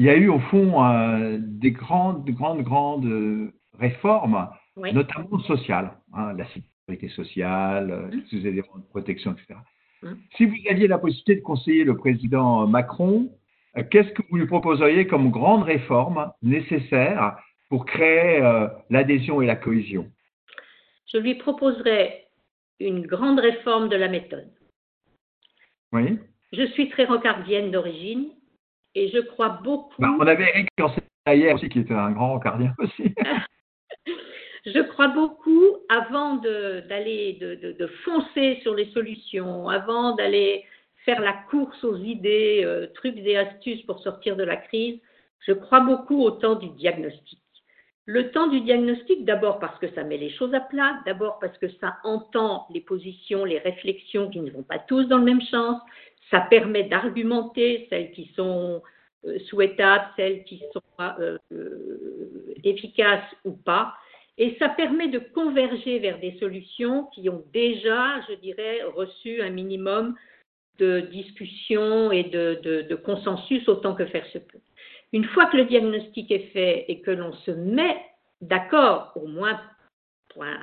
[0.00, 4.94] il y a eu au fond euh, des grandes, grandes, grandes réformes, Oui.
[4.94, 9.60] notamment sociales, hein, la sécurité sociale, euh, tous les éléments de protection, etc.
[10.02, 10.18] Mhm.
[10.38, 13.30] Si vous aviez la possibilité de conseiller le président Macron,
[13.76, 17.36] euh, qu'est-ce que vous lui proposeriez comme grande réforme nécessaire
[17.68, 20.10] pour créer euh, l'adhésion et la cohésion?
[21.12, 22.24] Je lui proposerai
[22.78, 24.50] une grande réforme de la méthode.
[25.92, 26.18] Oui.
[26.54, 28.30] Je suis très rocardienne d'origine
[28.94, 30.00] et je crois beaucoup.
[30.00, 30.68] Bah, on avait Eric
[31.26, 33.14] hier aussi, qui était un grand cardien aussi.
[34.66, 40.64] Je crois beaucoup, avant de- d'aller, de, de- de foncer sur les solutions, avant d'aller
[41.06, 45.00] faire la course aux idées, euh, trucs et astuces pour sortir de la crise,
[45.46, 47.38] je crois beaucoup au temps du diagnostic.
[48.04, 51.56] Le temps du diagnostic, d'abord parce que ça met les choses à plat, d'abord parce
[51.56, 55.40] que ça entend les positions, les réflexions qui ne vont pas tous dans le même
[55.42, 55.80] sens,
[56.30, 58.82] ça permet d'argumenter celles qui sont
[59.26, 63.94] euh, souhaitables, celles qui sont euh, euh, efficaces ou pas.
[64.38, 69.50] Et ça permet de converger vers des solutions qui ont déjà, je dirais, reçu un
[69.50, 70.16] minimum
[70.78, 74.60] de discussion et de, consensus autant que faire se peut.
[75.12, 77.98] Une fois que le diagnostic est fait et que l'on se met
[78.40, 79.60] d'accord, au moins
[80.30, 80.56] pour un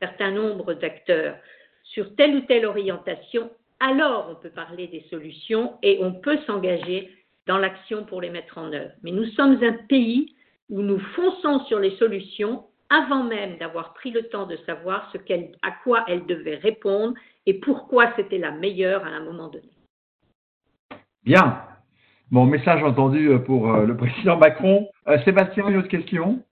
[0.00, 1.36] certain nombre d'acteurs,
[1.82, 7.10] sur telle ou telle orientation, alors on peut parler des solutions et on peut s'engager
[7.46, 8.92] dans l'action pour les mettre en œuvre.
[9.02, 10.34] Mais nous sommes un pays
[10.68, 15.18] où nous fonçons sur les solutions avant même d'avoir pris le temps de savoir ce
[15.18, 17.14] qu'elle- à quoi elles devaient répondre
[17.46, 19.70] et pourquoi c'était la meilleure à un moment donné.
[21.24, 21.62] Bien.
[22.30, 24.88] Bon, message entendu euh, pour euh, le président Macron.
[25.06, 26.42] Euh, Sébastien, une autre question?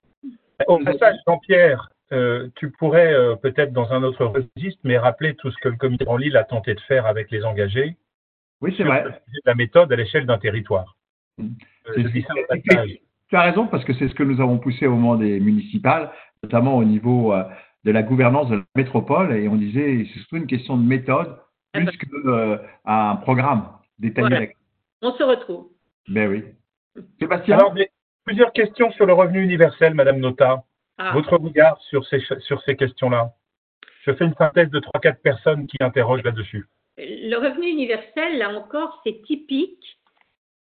[0.67, 5.51] Au passage, Jean-Pierre, euh, tu pourrais euh, peut-être dans un autre registre, mais rappeler tout
[5.51, 7.97] ce que le comité en Lille a tenté de faire avec les engagés
[8.61, 9.05] Oui, c'est vrai.
[9.45, 10.95] la méthode à l'échelle d'un territoire.
[11.37, 11.49] Mm.
[11.97, 12.87] Euh.
[13.27, 16.11] Tu as raison, parce que c'est ce que nous avons poussé au moment des municipales,
[16.43, 17.43] notamment au niveau euh,
[17.83, 21.37] de la gouvernance de la métropole, et on disait c'est surtout une question de méthode
[21.73, 24.27] plus euh, un programme détaillé.
[24.29, 24.47] Voilà.
[25.01, 25.67] On se retrouve.
[26.07, 26.43] Ben oui.
[27.19, 27.57] Sébastien?
[27.57, 27.75] Alors,
[28.23, 30.63] plusieurs questions sur le revenu universel, Madame Nota.
[30.97, 33.33] Ah, Votre regard sur ces, sur ces questions-là
[34.03, 36.65] Je fais une synthèse de 3-4 personnes qui interrogent là-dessus.
[36.97, 39.97] Le revenu universel, là encore, c'est typique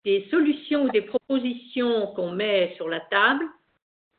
[0.05, 3.43] des solutions ou des propositions qu'on met sur la table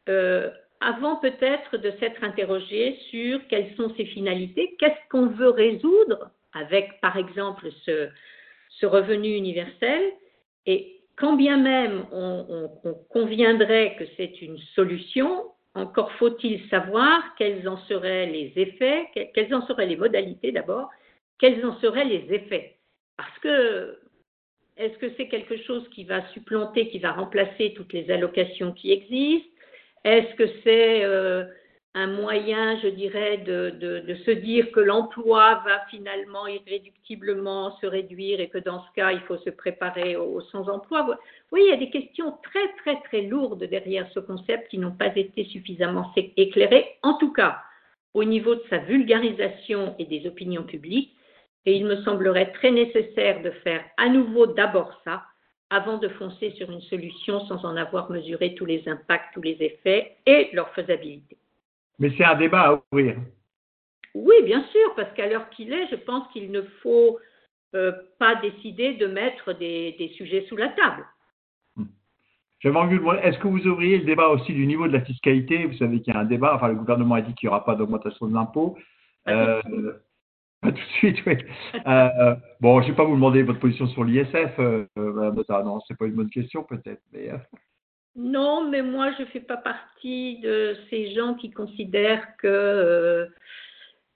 [0.09, 6.31] euh, avant peut-être de s'être interrogé sur quelles sont ses finalités, qu'est-ce qu'on veut résoudre
[6.53, 8.09] avec, par exemple, ce,
[8.69, 10.03] ce revenu universel,
[10.67, 12.47] et quand bien même on,
[12.85, 15.45] on- on conviendrait que c'est une solution,
[15.75, 20.91] encore faut-il savoir quels en seraient les effets, que- quelles en seraient les modalités d'abord,
[21.39, 22.77] quels en seraient les effets.
[23.17, 23.99] Parce que
[24.77, 28.93] est-ce que c'est quelque chose qui va supplanter, qui va remplacer toutes les allocations qui
[28.93, 29.49] existent?
[30.05, 31.45] Est-ce que c'est euh,
[31.95, 38.49] un moyen, je dirais, de, se dire que l'emploi va finalement irréductiblement se réduire et
[38.49, 41.19] que dans ce cas, il faut se préparer au, au sans-emploi
[41.51, 44.97] Oui, il y a des questions très, très, très lourdes derrière ce concept qui n'ont
[44.97, 47.59] pas été suffisamment éclairées, en tout cas
[48.15, 51.15] au niveau de sa vulgarisation et des opinions publiques.
[51.65, 55.23] Et il me semblerait très nécessaire de faire à nouveau d'abord ça,
[55.71, 59.57] avant de foncer sur une solution sans en avoir mesuré tous les impacts, tous les
[59.63, 61.39] effets et leur faisabilité.
[62.03, 63.17] Mais c'est un débat à ouvrir.
[64.15, 67.21] Oui, bien sûr, parce qu'à l'heure qu'il est, je pense qu'il ne faut
[67.77, 71.07] euh, pas décider de mettre des, des sujets sous la table.
[72.59, 75.65] J'avais envie de est-ce que vous ouvriez le débat aussi du niveau de la fiscalité?
[75.65, 77.65] Vous savez qu'il y a un débat, enfin le gouvernement a dit qu'il n'y aura
[77.65, 78.77] pas d'augmentation de l'impôt.
[79.25, 79.93] Pas tout Euh,
[80.61, 81.39] pas tout de suite, oui.
[81.87, 85.81] Euh, bon, je ne vais pas vous demander votre position sur l'ISF, euh, Madame non,
[85.87, 87.03] c'est pas une bonne question peut-être.
[87.13, 87.39] Mais, euh,
[88.15, 93.27] Non, mais moi, je ne fais pas partie de ces gens qui considèrent que euh,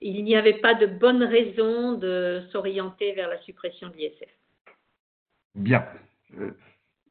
[0.01, 4.29] il n'y avait pas de bonne raison de s'orienter vers la suppression de l'ISF.
[5.55, 5.87] bien.
[6.39, 6.51] Euh,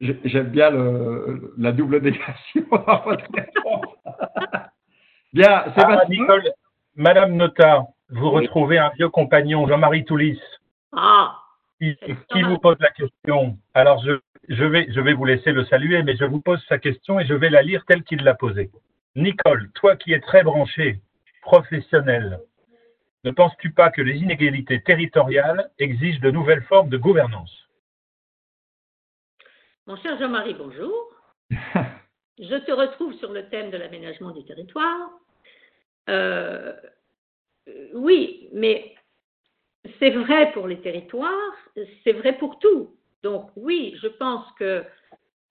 [0.00, 3.86] j'ai- J'aime bien le, la double négation dans votre réponse.
[5.32, 6.08] bien, Ah, Sébastien.
[6.08, 6.52] Nicole,
[6.94, 10.40] Madame Nota, vous retrouvez un vieux compagnon, Jean-Marie Toulis.
[10.92, 11.42] Ah
[11.80, 13.58] qui, vous pose la question.
[13.74, 14.12] Alors, je,
[14.48, 17.26] je, vais, je vais vous laisser le saluer, mais je vous pose sa question et
[17.26, 18.70] je vais la lire telle qu'il l'a posée.
[19.14, 21.00] Nicole, toi qui es très branché,
[21.42, 22.40] professionnel,
[23.24, 27.66] ne penses-tu pas que les inégalités territoriales exigent de nouvelles formes de gouvernance?
[29.86, 31.12] Mon cher Jean-Marie, bonjour.
[32.38, 35.10] je te retrouve sur le thème de l'aménagement du territoire.
[36.08, 36.72] Euh,
[37.94, 38.94] oui, mais
[39.98, 41.54] c'est vrai pour les territoires,
[42.04, 42.96] c'est vrai pour tout.
[43.26, 44.84] Donc oui, je pense que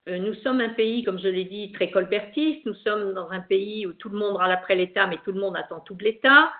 [0.08, 2.64] euh, nous sommes un pays, comme je l'ai dit, très colbertiste.
[2.64, 5.40] Nous sommes dans un pays où tout le monde râle après l'État, mais tout le
[5.40, 6.50] monde attend tout de l'État,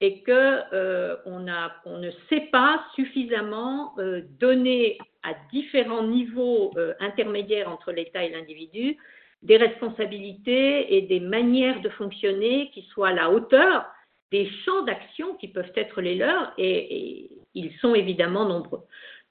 [0.00, 8.24] et que euh, ne sait pas suffisamment euh, donner à différents niveaux intermédiaires entre l'État
[8.24, 8.96] et l'individu
[9.42, 13.84] des responsabilités et des manières de fonctionner qui soient à la hauteur
[14.32, 18.80] des champs d'action qui peuvent être les leurs, et, ils sont évidemment nombreux.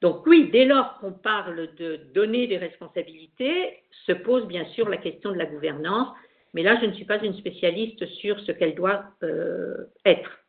[0.02, 3.78] Donc oui, dès lors qu'on parle de donner des responsabilités,
[4.08, 6.10] se pose bien sûr la question de la gouvernance,
[6.54, 10.40] mais là, je ne suis pas une spécialiste sur ce qu'elle doit euh, être.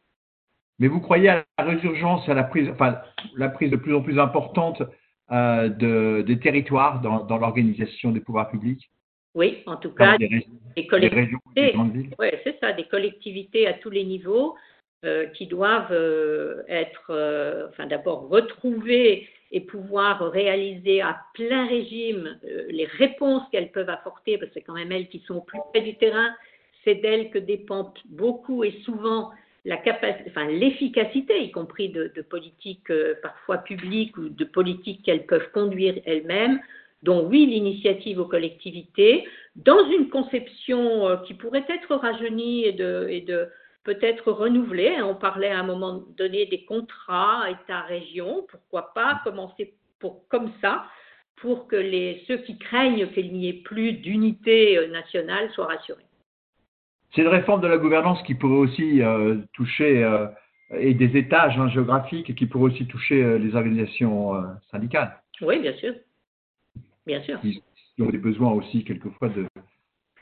[0.79, 2.99] Mais vous croyez à la résurgence, à la prise, enfin,
[3.37, 4.83] la prise de plus en plus importante
[5.31, 8.91] euh, de, des territoires dans, dans l'organisation des pouvoirs publics?
[9.35, 11.75] Oui, en tout cas, des, collectivités.
[12.19, 14.57] Oui, c'est ça, des collectivités à tous les niveaux
[15.05, 22.39] euh, qui doivent euh, être, enfin d'abord retrouver et pouvoir réaliser à plein régime
[22.69, 25.61] les réponses qu'elles peuvent apporter, parce que c'est quand même elles qui sont au plus
[25.73, 26.31] près du terrain,
[26.85, 29.31] c'est d'elles que dépendent beaucoup et souvent
[29.65, 32.93] l'efficacité, y compris de, politiques
[33.23, 36.61] parfois publiques ou de politiques qu'elles peuvent conduire elles-mêmes,
[37.03, 39.27] donc oui, l'initiative aux collectivités,
[39.57, 43.49] dans une conception euh, qui pourrait être rajeunie et de,
[43.85, 45.01] peut-être renouvelée.
[45.03, 50.85] On parlait à un moment donné des contrats État-région, pourquoi pas commencer pour, comme ça,
[51.37, 56.05] pour que les, ceux qui craignent qu'il n'y ait plus d'unité euh, nationale soient rassurés.
[57.15, 60.09] C'est une réforme de la gouvernance qui pourrait aussi euh, toucher,
[60.75, 65.21] et des étages hein, géographiques, qui pourrait aussi toucher les organisations syndicales.
[65.43, 65.93] Oui, bien sûr.
[67.07, 67.39] Bien sûr.
[67.45, 67.61] Ils,
[68.01, 69.47] ont des besoins aussi quelquefois de,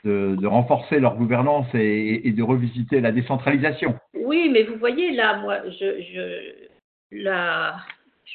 [0.03, 3.95] de, renforcer leur gouvernance et, de revisiter la décentralisation.
[4.13, 6.53] Oui, mais vous voyez là, moi, je,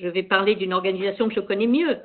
[0.09, 1.97] vais parler d'une organisation que je connais mieux.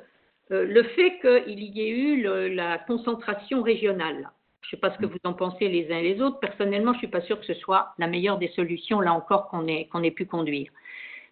[0.50, 2.22] Euh, le fait qu'il y ait eu
[2.54, 4.30] la concentration régionale.
[4.62, 6.38] Je ne sais pas ce que vous en pensez les uns et les autres.
[6.38, 9.48] Personnellement, je ne suis pas sûre que ce soit la meilleure des solutions, là encore,
[9.48, 10.70] qu'on ait, pu conduire.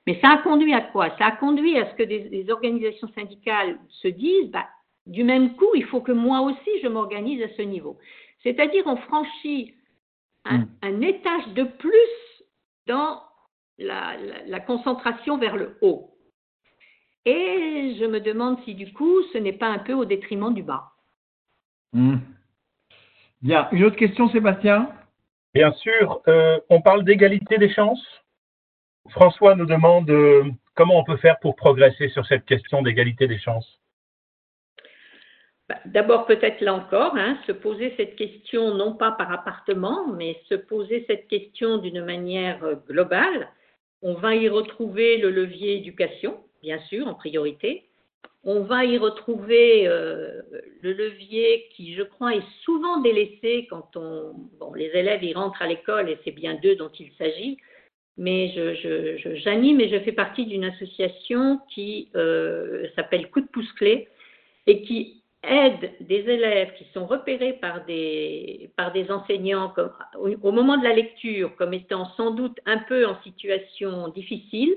[0.07, 1.11] Mais ça a conduit à quoi?
[1.17, 4.67] Ça a conduit à ce que des, organisations syndicales se disent, bah,
[5.07, 7.99] du même coup, il faut que moi aussi, je m'organise à ce niveau.
[8.43, 9.75] C'est-à-dire, on franchit
[10.45, 11.03] un, hmm.
[11.03, 12.45] étage de plus
[12.87, 13.23] dans
[13.79, 16.11] la, concentration vers le haut.
[17.25, 20.63] Et je me demande si du coup, ce n'est pas un peu au détriment du
[20.63, 20.93] bas.
[21.93, 22.17] Hmm.
[23.43, 24.91] Bien, une autre question, Sébastien?
[25.55, 28.05] Bien sûr, euh, on parle d'égalité des chances?
[29.09, 30.45] François nous demande euh,
[30.75, 33.80] comment on peut faire pour progresser sur cette question d'égalité des chances?
[35.71, 40.37] Bah, d'abord, peut-être là encore, hein, se poser cette question non pas par appartement, mais
[40.49, 43.49] se poser cette question d'une manière euh, globale.
[44.03, 47.85] On va y retrouver le levier éducation, bien sûr, en priorité.
[48.43, 50.43] On va y retrouver euh,
[50.81, 54.35] le levier qui, je crois, est souvent délaissé quand on,
[54.75, 57.59] les élèves y rentrent à l'école et c'est bien d'eux dont il s'agit.
[58.17, 58.49] Mais
[59.37, 64.09] j'anime je, et je fais partie d'une association qui euh, s'appelle Coup de pouce clé
[64.67, 69.73] et qui aide des élèves qui sont repérés par des, par des enseignants
[70.19, 74.75] au, moment de la lecture comme étant sans doute un peu en situation difficile,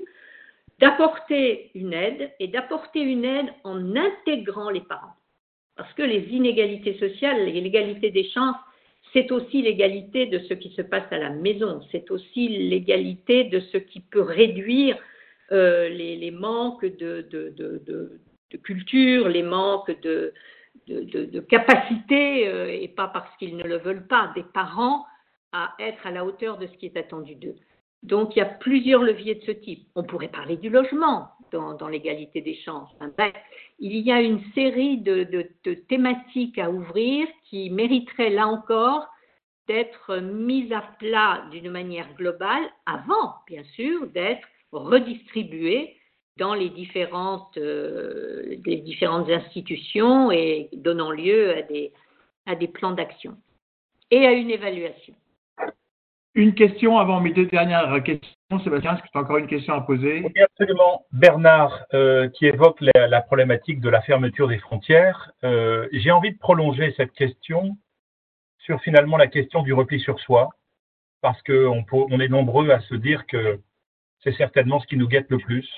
[0.80, 5.14] d'apporter une aide et d'apporter une aide en intégrant les parents.
[5.76, 8.56] Parce que les inégalités sociales l'égalité des chances,
[9.12, 13.60] c'est aussi l'égalité de ce qui se passe à la maison, c'est aussi l'égalité de
[13.60, 14.96] ce qui peut réduire
[15.52, 20.32] euh, les, manques de, de, de culture, les manques de,
[20.86, 25.04] de, capacité, euh, et pas parce qu'ils ne le veulent pas, des parents
[25.52, 27.56] à être à la hauteur de ce qui est attendu d'eux.
[28.02, 29.88] Donc il y a plusieurs leviers de ce type.
[29.94, 32.90] On pourrait parler du logement dans, l'égalité des chances.
[33.78, 35.22] il y a une série de,
[35.64, 39.06] de, thématiques à ouvrir qui mériteraient là encore
[39.68, 45.96] d'être mises à plat d'une manière globale avant, bien sûr, d'être redistribuées
[46.36, 51.92] dans les différentes, euh, différentes institutions et donnant lieu à des,
[52.46, 53.36] à des plans d'action
[54.10, 55.14] et à une évaluation.
[56.36, 58.34] Une question avant mes deux dernières questions.
[58.64, 60.22] Sébastien, est-ce que tu as encore une question à poser?
[60.24, 61.06] Oui, absolument.
[61.12, 66.38] Bernard, euh, qui évoque la, problématique de la fermeture des frontières, euh, j'ai envie de
[66.38, 67.76] prolonger cette question
[68.58, 70.50] sur finalement la question du repli sur soi,
[71.20, 73.60] parce qu'on on est nombreux à se dire que
[74.22, 75.68] c'est certainement ce qui nous guette le plus.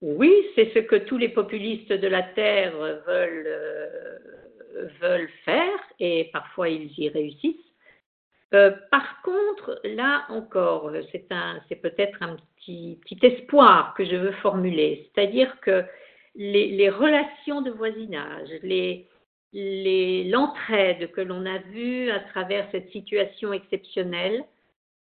[0.00, 4.18] Oui, c'est ce que tous les populistes de la Terre veulent, euh,
[5.00, 7.56] veulent faire, et parfois ils y réussissent.
[8.54, 15.10] Euh, par contre, là encore, c'est peut-être un petit, petit, espoir que je veux formuler,
[15.14, 15.84] c'est-à-dire que
[16.36, 18.48] les, les, relations de voisinage,
[19.52, 24.44] l'entraide les, que l'on a vue à travers cette situation exceptionnelle,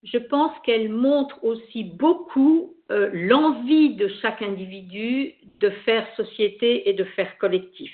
[0.03, 6.93] je pense qu'elle montre aussi beaucoup euh, l'envie de chaque individu de faire société et
[6.93, 7.93] de faire collectif.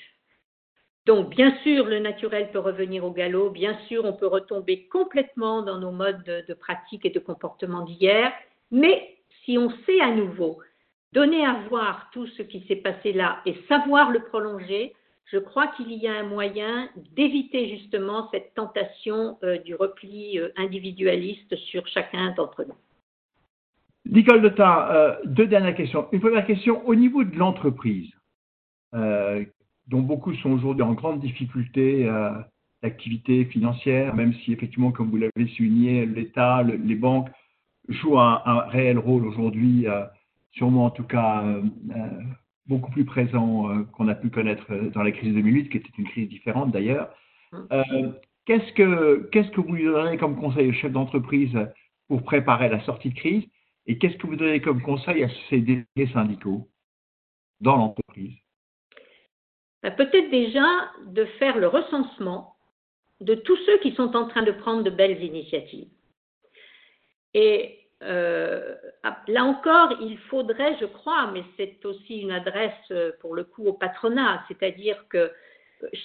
[1.06, 5.62] Donc, bien sûr, le naturel peut revenir au galop, bien sûr, on peut retomber complètement
[5.62, 8.32] dans nos modes de, pratique et de comportement d'hier,
[8.70, 10.60] mais si on sait à nouveau
[11.12, 14.94] donner à voir tout ce qui s'est passé là et savoir le prolonger,
[15.26, 20.50] je crois qu'il y a un moyen d'éviter justement cette tentation euh, du repli euh,
[20.56, 22.76] individualiste sur chacun d'entre nous.
[24.06, 26.08] Nicole Dota, euh, deux dernières questions.
[26.12, 28.10] Une première question, au niveau de l'entreprise,
[28.92, 32.06] dont beaucoup sont aujourd'hui en grande difficulté
[32.82, 37.30] d'activité financière, même si effectivement, comme vous l'avez souligné, l'État, les banques
[37.88, 39.86] jouent un, un réel rôle aujourd'hui,
[40.52, 41.42] sûrement en tout cas
[42.66, 45.76] beaucoup plus présent euh, qu'on a pu connaître euh, dans la crise de 2008, qui
[45.78, 47.10] était une crise différente d'ailleurs.
[47.72, 48.12] Euh,
[48.46, 51.56] qu'est-ce que qu'est-ce que vous lui donnez comme conseil au chef d'entreprise
[52.08, 53.44] pour préparer la sortie de crise?
[53.86, 56.68] Et qu'est-ce que vous donnez comme conseil à ces délégués syndicaux
[57.60, 58.34] dans l'entreprise?
[59.82, 60.66] Bah, Peut-être déjà
[61.06, 62.56] de faire le recensement
[63.20, 65.88] de tous ceux qui sont en train de prendre de belles initiatives.
[67.34, 68.74] Et euh,
[69.04, 73.44] ah, là encore, il faudrait, je crois, mais c'est aussi une adresse euh, pour le
[73.44, 75.30] coup au patronat, c'est-à-dire que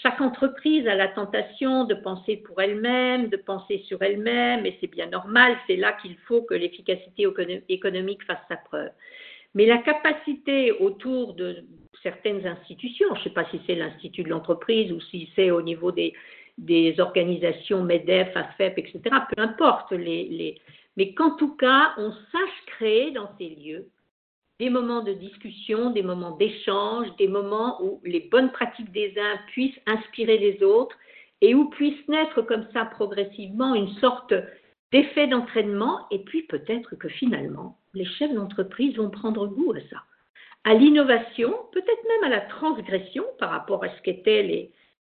[0.02, 4.88] chaque entreprise a la tentation de penser pour elle-même, de penser sur elle-même, et c'est
[4.88, 7.28] bien normal, c'est là qu'il faut que l'efficacité
[7.70, 8.90] économique fasse sa preuve.
[9.54, 11.64] Mais la capacité autour de
[12.04, 15.62] certaines institutions, je ne sais pas si c'est l'Institut de l'entreprise ou si c'est au
[15.62, 16.14] niveau des,
[17.00, 19.94] organisations MEDEF, AFEP, etc., peu importe
[20.98, 23.88] mais qu'en tout cas, on sache créer dans ces lieux
[24.60, 29.38] des moments de discussion, des moments d'échange, des moments où les bonnes pratiques des uns
[29.48, 30.96] puissent inspirer les autres
[31.42, 34.34] et où puisse naître comme ça progressivement une sorte
[34.92, 40.04] d'effet d'entraînement et puis peut-être que finalement, les chefs d'entreprise vont prendre goût à ça,
[40.64, 44.72] à l'innovation, peut-être même à la transgression par rapport à ce qu'étaient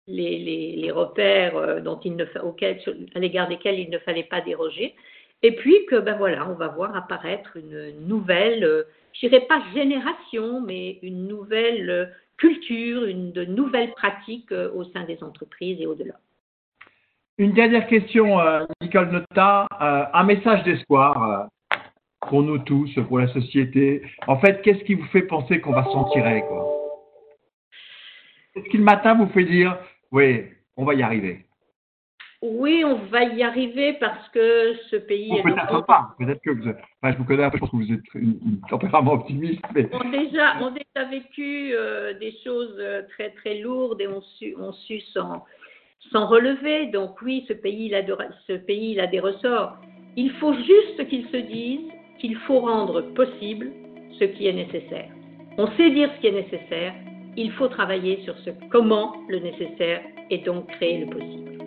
[0.07, 2.79] les, repères euh, dont il auxquels,
[3.13, 4.95] à l'égard desquels il ne fallait pas déroger,
[5.43, 9.61] et puis que, ben voilà, on va voir apparaître une nouvelle, euh, je dirais pas
[9.73, 12.05] génération, mais une nouvelle euh,
[12.37, 16.13] culture, une de nouvelles pratiques euh, au sein des entreprises et au-delà.
[17.37, 18.37] Une dernière question,
[18.79, 21.47] Nicole Nota, un message d'espoir
[22.21, 24.03] pour nous tous, pour la société.
[24.27, 26.43] En fait, qu'est-ce qui vous fait penser qu'on va s'en tirer
[28.55, 29.75] Est-ce que le matin vous fait dire,
[30.11, 30.43] oui,
[30.77, 31.47] on va y arriver
[32.45, 35.41] oui, on va y arriver parce que ce pays est.
[35.41, 36.09] Peut-être pas.
[36.19, 36.69] Peut-être que vous.
[37.01, 39.61] Enfin, je vous connais je pense que vous êtes une, tempérament optimiste.
[39.73, 39.87] Mais...
[39.93, 44.19] On, déjà, on a déjà vécu euh, des choses euh, très très lourdes et on
[44.21, 45.45] su, on su s'en,
[46.13, 46.87] relever.
[46.87, 48.01] Donc oui, ce pays, il a
[48.45, 49.77] ce pays, il a des ressorts.
[50.17, 53.71] Il faut juste qu'ils se disent qu'il faut rendre possible
[54.19, 55.09] ce qui est nécessaire.
[55.57, 56.93] On sait dire ce qui est nécessaire.
[57.37, 61.62] Il faut travailler sur ce comment le nécessaire et donc créer le possible.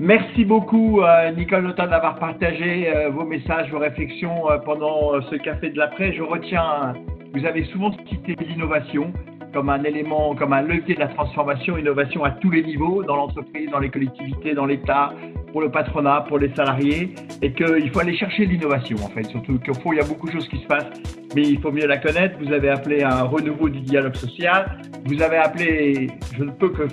[0.00, 5.34] Merci beaucoup, euh, Nicole Notin, d'avoir partagé euh, vos messages, vos réflexions euh, pendant ce
[5.34, 6.12] café de l'après.
[6.12, 6.94] Je retiens,
[7.34, 9.12] vous avez souvent cité l'innovation
[9.52, 13.16] comme un élément, comme un levier de la transformation, innovation à tous les niveaux, dans
[13.16, 15.12] l'entreprise, dans les collectivités, dans l'État,
[15.52, 19.24] pour le patronat, pour les salariés, et qu'il faut aller chercher l'innovation en fait.
[19.24, 21.02] Surtout qu'au fond, il y a beaucoup de choses qui se passent,
[21.34, 22.36] mais il faut mieux la connaître.
[22.38, 24.78] Vous avez appelé un renouveau du dialogue social.
[25.06, 26.08] Vous avez appelé,
[26.38, 26.86] je ne peux que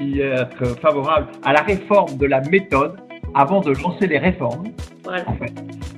[0.00, 2.96] y être favorable à la réforme de la méthode
[3.34, 4.64] avant de lancer les réformes,
[5.06, 5.52] en fait,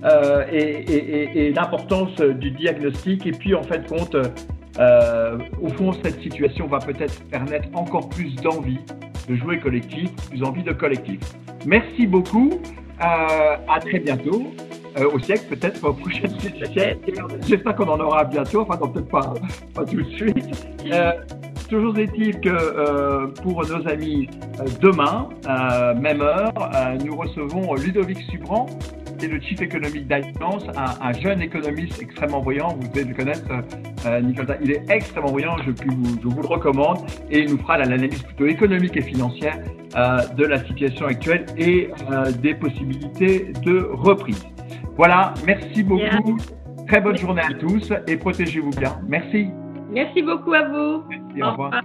[0.05, 4.17] euh, et, et, et l'importance du diagnostic, et puis en fait compte
[4.79, 8.79] euh, au fond, cette situation va peut-être permettre encore plus d'envie
[9.29, 11.21] de jouer collectif, plus envie de collectif.
[11.65, 12.61] Merci beaucoup.
[13.01, 14.47] Euh, à très bientôt.
[14.99, 16.33] Euh, au siècle, peut-être au prochaine
[17.47, 19.35] J'espère qu'on en aura bientôt, enfin, peut-être pas,
[19.75, 20.73] pas tout de suite.
[21.67, 24.29] Euh, toujours est-il que euh, pour nos amis,
[24.81, 25.29] demain,
[26.01, 26.53] même heure,
[27.05, 28.67] nous recevons Ludovic Subran,
[29.19, 32.77] c'est le Chief Economic d'Alliance, un, un, jeune économiste extrêmement brillant.
[32.81, 33.51] Vous devez le connaître,
[34.07, 34.57] euh, Nicolas.
[34.63, 36.99] Il est extrêmement brillant, je, vous, je vous le recommande.
[37.31, 39.59] Et il nous fera l'analyse plutôt économique et financière
[39.97, 44.45] euh, de la situation actuelle et euh, des possibilités de reprise.
[44.97, 46.39] Voilà, merci beaucoup.
[46.89, 49.01] Très bonne journée à tous et protégez-vous bien.
[49.09, 49.49] Merci.
[49.97, 51.05] Merci beaucoup à vous.
[51.09, 51.83] Merci, au revoir.